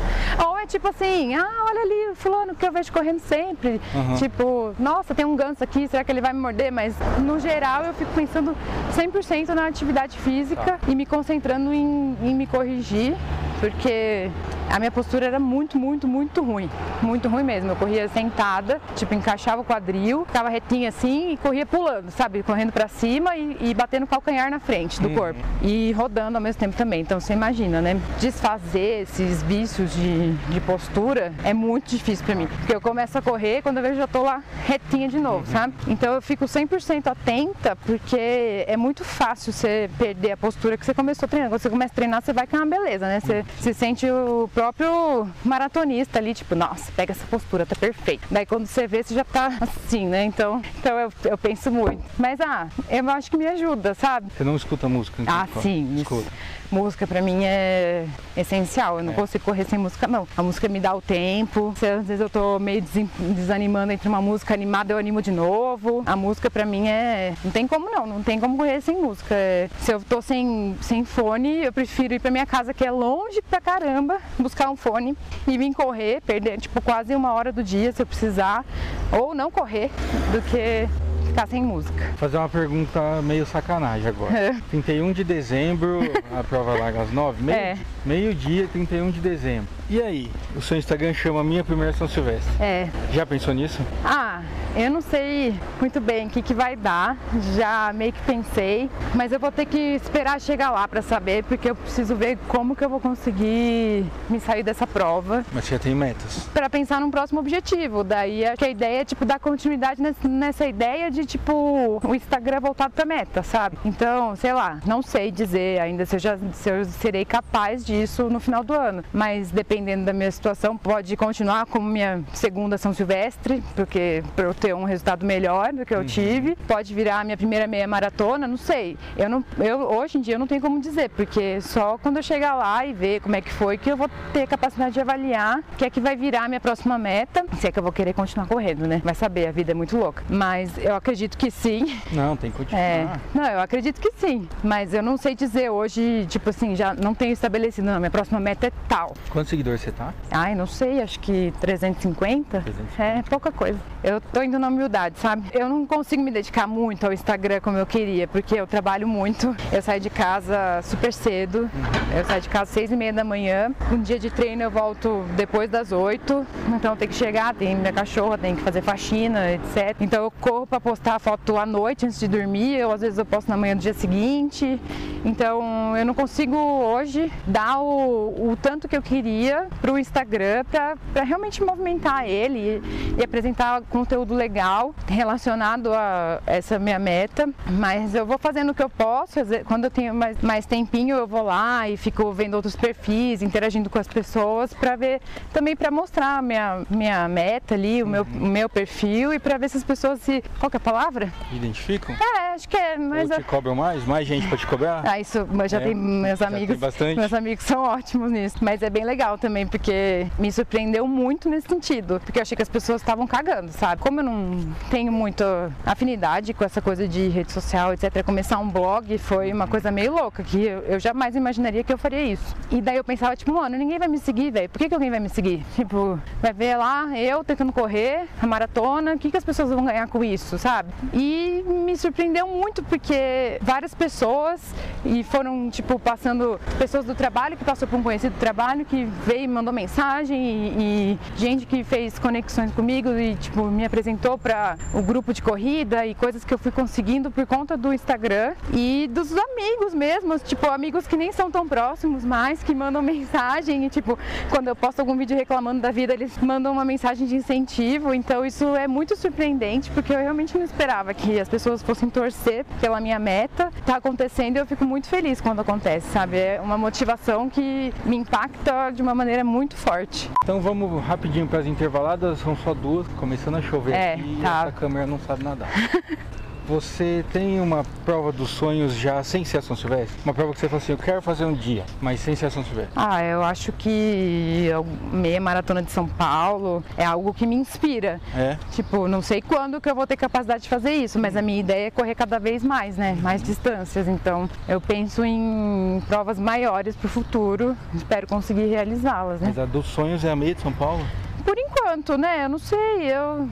[0.47, 3.81] Ou é tipo assim, ah, olha ali o fulano que eu vejo correndo sempre.
[3.95, 4.17] Aham.
[4.23, 6.71] Tipo, nossa, tem um ganso aqui, será que ele vai me morder?
[6.71, 8.57] Mas no geral eu fico pensando
[8.95, 13.17] 100% na atividade física e me concentrando em, em me corrigir,
[13.59, 14.31] porque
[14.73, 16.71] a minha postura era muito, muito, muito ruim.
[17.03, 17.71] Muito ruim mesmo.
[17.71, 22.43] Eu corria sentada, tipo, encaixava o quadril, ficava retinha assim e corria pulando, sabe?
[22.43, 25.39] Correndo pra cima e, e batendo o calcanhar na frente do corpo.
[25.61, 27.03] E rodando ao mesmo tempo também.
[27.03, 28.01] Então você imagina, né?
[28.19, 32.47] Desfazer esses vícios de, de postura é muito difícil pra mim.
[32.47, 35.73] Porque eu começo a correr, quando eu vejo tô lá retinha de novo, sabe?
[35.89, 40.93] Então eu fico 100% atenta, porque é muito fácil você perder a postura que você
[40.95, 41.53] começou treinando.
[41.55, 43.21] Quando você começa a treinar, você vai que é uma beleza, né?
[43.21, 48.27] Você se sente o próprio maratonista ali, tipo, nossa, pega essa postura, tá perfeito.
[48.31, 50.25] Daí quando você vê, você já tá assim, né?
[50.25, 52.03] Então, então eu, eu penso muito.
[52.19, 54.29] Mas, ah, eu acho que me ajuda, sabe?
[54.37, 55.23] Você não escuta música?
[55.27, 55.63] Ah, enquanto corre?
[55.63, 55.97] sim.
[55.97, 56.31] Escuta.
[56.71, 58.97] Música pra mim é essencial.
[58.99, 59.17] Eu não É.
[59.17, 60.27] consigo correr sem música, não.
[60.35, 61.75] A música me dá o tempo.
[61.79, 62.83] Se às vezes eu tô meio
[63.19, 66.03] desanimando entre uma música animada, eu animo de novo.
[66.05, 67.35] A música pra mim é.
[67.45, 69.33] Não tem como não, não tem como correr sem música.
[69.33, 72.91] É, Se eu tô sem, sem fone, eu prefiro ir pra minha casa, que é
[72.91, 77.63] longe pra caramba, buscar um fone e vir correr, perder tipo quase uma hora do
[77.63, 78.65] dia se eu precisar.
[79.13, 79.89] Ou não correr,
[80.33, 80.89] do que
[81.29, 82.05] ficar sem música.
[82.09, 84.33] Vou fazer uma pergunta meio sacanagem agora.
[84.43, 84.57] É.
[84.71, 86.01] 31 de dezembro,
[86.37, 87.79] a prova larga às 9, meio, É.
[88.05, 89.69] meio dia, 31 de dezembro.
[89.89, 90.31] E aí?
[90.57, 92.51] O seu Instagram chama Minha Primeira São Silvestre.
[92.61, 93.81] É, Já pensou nisso?
[94.05, 94.41] Ah,
[94.75, 97.17] eu não sei muito bem o que, que vai dar,
[97.57, 101.69] já meio que pensei, mas eu vou ter que esperar chegar lá para saber, porque
[101.71, 105.79] eu preciso ver como que eu vou conseguir me sair dessa prova Mas você já
[105.79, 106.49] tem metas.
[106.55, 108.03] para pensar num próximo objetivo.
[108.03, 112.61] Daí acho que a ideia é tipo dar continuidade nessa ideia de tipo o Instagram
[112.61, 113.77] voltado para meta, sabe?
[113.85, 118.29] Então, sei lá, não sei dizer ainda se eu já se eu serei capaz disso
[118.31, 122.95] no final do ano, mas dependendo da minha situação, pode continuar como minha segunda São
[122.95, 127.25] Silvestre, porque para eu ter um resultado melhor do que eu tive, pode virar a
[127.25, 128.97] minha primeira meia maratona, não sei.
[129.17, 132.23] Eu não eu hoje em dia eu não tenho como dizer, porque só quando eu
[132.23, 135.59] chegar lá e ver como é que foi que eu vou ter capacidade de avaliar
[135.59, 137.93] o que é que vai virar a minha próxima meta, se é que eu vou
[137.93, 139.03] querer continuar correndo, né?
[139.05, 140.25] Vai saber, a vida é muito louca.
[140.31, 141.99] Mas eu acredito que sim.
[142.13, 142.81] Não, tem que continuar.
[142.81, 146.95] É, não, eu acredito que sim, mas eu não sei dizer hoje, tipo assim, já
[146.95, 149.15] não tenho estabelecido, não, minha próxima meta é tal.
[149.31, 150.15] Quantos seguidores você tá?
[150.31, 152.61] Ai, não sei, acho que 350?
[152.61, 153.03] 350.
[153.03, 153.79] É, pouca coisa.
[154.03, 155.45] Eu tô indo na humildade, sabe?
[155.53, 159.55] Eu não consigo me dedicar muito ao Instagram como eu queria, porque eu trabalho muito.
[159.73, 161.71] Eu saio de casa super cedo.
[162.17, 163.73] Eu saio de casa às seis e meia da manhã.
[163.91, 166.47] Um dia de treino eu volto depois das oito.
[166.69, 169.97] Então eu tenho que chegar, tem minha cachorra, tem que fazer faxina, etc.
[170.01, 173.19] Então eu corro pra postar a foto à noite antes de dormir, ou às vezes
[173.19, 174.81] eu posto na manhã do dia seguinte.
[175.25, 180.95] Então eu não consigo hoje dar o, o tanto que eu queria pro Instagram pra,
[181.13, 182.83] pra realmente movimentar ele
[183.17, 187.49] e, e apresentar conteúdo legal relacionado a essa minha meta.
[187.71, 189.41] Mas eu vou fazendo o que eu posso.
[189.67, 193.89] Quando eu tenho mais, mais tempinho, eu vou lá e fico vendo outros perfis, interagindo
[193.89, 195.21] com as pessoas para ver
[195.53, 199.59] também para mostrar a minha, minha meta ali, o meu, o meu perfil e para
[199.59, 200.43] ver se as pessoas se.
[200.59, 201.33] Qual que é a palavra?
[201.53, 202.15] Identificam?
[202.15, 203.31] É, acho que é, mas.
[203.31, 204.05] Ou te cobram mais?
[204.07, 205.03] Mais gente pra te cobrar?
[205.07, 206.69] Ah, isso eu já É, tem meus já amigos.
[206.69, 207.19] tem bastante?
[207.19, 208.57] Meus amigos são ótimos nisso.
[208.61, 212.21] Mas é bem legal também, porque me surpreendeu muito nesse sentido.
[212.25, 214.01] Porque eu achei que as pessoas estavam cagando, sabe?
[214.03, 218.69] Como eu não tenho muita afinidade com essa coisa de rede social, etc., começar um
[218.69, 222.55] blog foi uma coisa meio louca, que eu, jamais imaginaria que eu faria isso.
[222.71, 224.69] E daí eu pensava, tipo, mano, ninguém vai me seguir, velho.
[224.69, 225.65] Por que, que alguém vai me seguir?
[225.83, 229.85] Tipo, vai ver lá eu tentando correr a maratona, o que, que as pessoas vão
[229.85, 230.91] ganhar com isso, sabe?
[231.13, 234.61] E me surpreendeu muito porque várias pessoas
[235.05, 239.05] e foram tipo passando pessoas do trabalho que passou por um conhecido do trabalho que
[239.27, 244.39] veio e mandou mensagem e, e gente que fez conexões comigo e tipo me apresentou
[244.39, 248.55] para o grupo de corrida e coisas que eu fui conseguindo por conta do Instagram
[248.73, 253.87] e dos amigos mesmo, tipo, amigos que nem são tão próximos mais, que mandam mensagem
[253.87, 254.19] e tipo,
[254.51, 258.15] quando eu posto algum vídeo reclamando da vida, eles mandam uma mensagem de incentivo.
[258.15, 262.65] Então isso é muito surpreendente, porque eu realmente não esperava que as pessoas fossem torcer
[262.81, 263.71] pela minha meta.
[263.85, 266.39] Tá acontecendo e eu fico muito feliz quando acontece, sabe?
[266.39, 270.31] É uma motivação que me impacta de uma maneira muito forte.
[270.43, 274.43] Então vamos rapidinho para as intervaladas, são só duas, começando a chover É, aqui e
[274.43, 274.63] tá.
[274.63, 275.69] essa câmera não sabe nadar.
[276.69, 280.17] Você tem uma prova dos sonhos já sem ser a São Silvestre?
[280.25, 282.51] Uma prova que você fala assim, eu quero fazer um dia, mas sem ser a
[282.51, 282.93] São Silvestre.
[282.95, 288.21] Ah, eu acho que a meia maratona de São Paulo é algo que me inspira.
[288.35, 288.57] É?
[288.71, 291.59] Tipo, não sei quando que eu vou ter capacidade de fazer isso, mas a minha
[291.59, 293.19] ideia é correr cada vez mais, né?
[293.21, 294.07] Mais distâncias.
[294.07, 297.77] Então, eu penso em provas maiores para o futuro.
[297.93, 299.49] Espero conseguir realizá-las, né?
[299.49, 301.05] Mas a dos sonhos é a meia de São Paulo?
[301.45, 302.45] Por enquanto, né?
[302.45, 302.79] Eu não sei.
[303.13, 303.49] Eu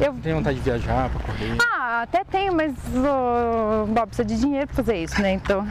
[0.00, 1.56] eu Tem vontade de viajar para correr?
[1.60, 5.32] ah, até tenho, mas o Bob precisa de dinheiro para fazer isso, né?
[5.32, 5.66] Então,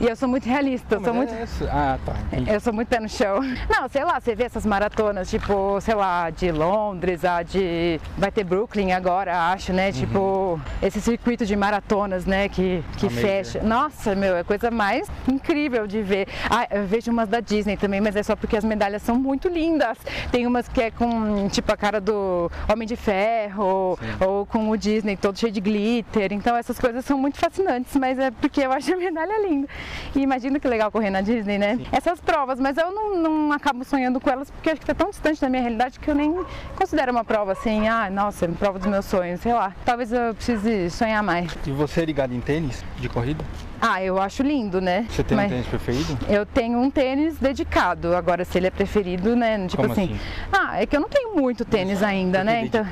[0.00, 1.44] e eu sou muito realista, eu sou muito é.
[1.70, 2.14] Ah, tá.
[2.32, 2.50] entendi.
[2.50, 3.40] Eu sou muito pé no chão.
[3.68, 8.00] Não, sei lá, você vê essas maratonas, tipo, sei lá, de Londres, a de.
[8.16, 9.90] Vai ter Brooklyn agora, acho, né?
[9.90, 12.48] Tipo, esse circuito de maratonas, né?
[12.48, 13.62] Que, que fecha.
[13.62, 16.28] Nossa, meu, é a coisa mais incrível de ver.
[16.48, 19.48] Ah, eu vejo umas da Disney também, mas é só porque as medalhas são muito
[19.48, 19.98] lindas.
[20.30, 24.76] Tem umas que é com, tipo, a cara do Homem de Ferro, ou com o
[24.76, 26.32] Disney todo cheio de glitter.
[26.32, 29.68] Então essas coisas são muito fascinantes, mas é porque eu acho a medalha linda.
[30.14, 31.78] E imagina que legal correr na Disney, né?
[31.92, 35.10] Essas provas, mas eu não, não acabo sonhando com elas porque acho que tá tão
[35.10, 36.44] distante da minha realidade que eu nem
[36.76, 39.74] considero uma prova assim, ah, nossa, prova dos meus sonhos, sei lá.
[39.84, 41.56] Talvez eu precise sonhar mais.
[41.66, 43.44] E você é ligado em tênis de corrida?
[43.80, 45.06] Ah, eu acho lindo, né?
[45.08, 46.18] Você tem Mas um tênis preferido?
[46.28, 48.14] Eu tenho um tênis dedicado.
[48.14, 49.66] Agora, se ele é preferido, né?
[49.66, 50.04] Tipo Como assim.
[50.04, 50.20] assim?
[50.52, 52.64] Ah, é que eu não tenho muito tênis ainda, Por que né?
[52.64, 52.86] Então,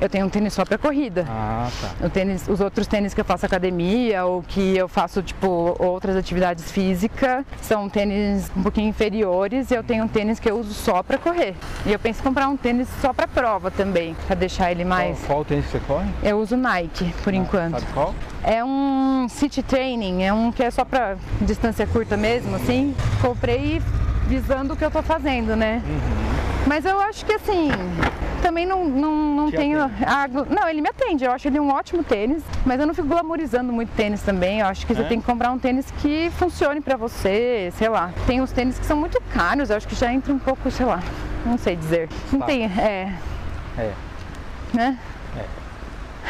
[0.00, 1.26] eu tenho um tênis só pra corrida.
[1.28, 2.06] Ah, tá.
[2.06, 6.16] O tênis, os outros tênis que eu faço academia ou que eu faço tipo outras
[6.16, 10.72] atividades físicas são tênis um pouquinho inferiores e eu tenho um tênis que eu uso
[10.72, 11.54] só para correr.
[11.84, 15.18] E eu penso em comprar um tênis só para prova também, para deixar ele mais.
[15.20, 16.08] Qual, qual tênis que você corre?
[16.22, 17.80] Eu uso Nike por enquanto.
[17.80, 18.14] Sabe qual?
[18.42, 22.94] É um city training, é um que é só para distância curta mesmo, assim.
[23.20, 23.80] Comprei
[24.26, 25.82] visando o que eu tô fazendo, né?
[26.66, 27.68] Mas eu acho que assim,
[28.42, 29.80] também não, não, não Te tenho.
[29.80, 33.08] a não, ele me atende, eu acho ele um ótimo tênis, mas eu não fico
[33.08, 34.60] glamorizando muito tênis também.
[34.60, 35.04] Eu acho que você É?
[35.04, 38.10] tem que comprar um tênis que funcione pra você, sei lá.
[38.26, 40.86] Tem uns tênis que são muito caros, eu acho que já entra um pouco, sei
[40.86, 41.00] lá,
[41.44, 42.08] não sei dizer.
[42.32, 42.46] Não Tá.
[42.46, 43.12] tem, é,
[43.78, 43.92] É.
[44.72, 44.98] né?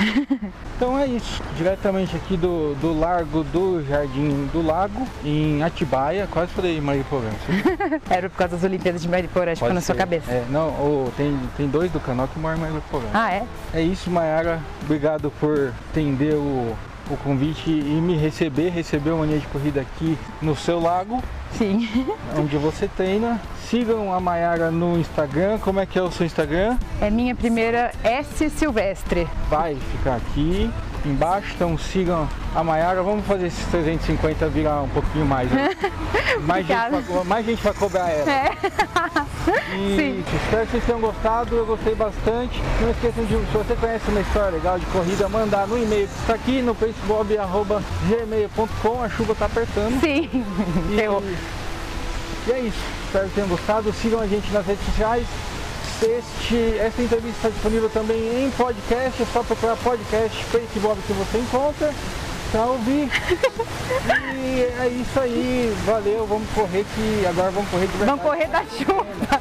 [0.76, 6.50] Então é isso, diretamente aqui do, do Largo do Jardim do Lago, em Atibaia, quase
[6.52, 7.28] falei Mariporã.
[8.08, 10.30] Era por causa das Olimpíadas de Mariporã, ficou pode na sua cabeça.
[10.32, 13.04] É, não, ô, tem, tem dois do canal que moram em Mariporã.
[13.12, 13.44] Ah, é?
[13.74, 16.74] É isso, Mayara, obrigado por atender o,
[17.14, 21.88] o convite e me receber, receber o Mania de Corrida aqui no seu lago, Sim.
[22.38, 23.40] onde você treina.
[23.68, 26.76] Sigam a Mayara no Instagram, como é que é o seu Instagram?
[27.00, 29.28] É minha primeira S Silvestre.
[29.48, 30.70] vai ficar aqui
[31.08, 33.02] embaixo, então sigam a Mayara.
[33.02, 35.50] Vamos fazer esses 350 virar um pouquinho mais.
[35.50, 35.70] né?
[36.46, 36.76] mais, gente
[37.06, 38.30] pra, mais gente para cobrar ela.
[38.30, 38.50] É.
[39.72, 40.22] E Sim.
[40.44, 42.60] espero que vocês tenham gostado, eu gostei bastante.
[42.80, 46.12] Não esqueçam de, se você conhece uma história legal de corrida, mandar no e-mail que
[46.20, 49.02] está aqui no facebob.gmail.com.
[49.02, 49.98] A chuva tá apertando.
[50.00, 50.28] Sim.
[50.90, 51.22] E, Eu.
[52.48, 52.78] e é isso.
[53.06, 53.90] Espero que tenham gostado.
[53.94, 55.26] Sigam a gente nas redes sociais.
[56.02, 59.22] Este, essa entrevista está disponível também em podcast.
[59.22, 61.94] É só procurar podcast Facebook que você encontra.
[62.52, 63.08] Ouvir.
[64.34, 65.76] e é isso aí.
[65.84, 66.26] Valeu.
[66.26, 68.18] Vamos correr que agora vamos correr de verdade.
[68.18, 69.40] Vamos correr da chuva.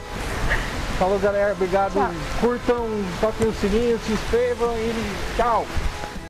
[1.00, 1.54] Falou galera.
[1.54, 1.94] Obrigado.
[1.94, 2.12] Tchau.
[2.42, 2.88] Curtam,
[3.22, 4.94] toquem o sininho, se inscrevam e
[5.38, 5.66] tchau.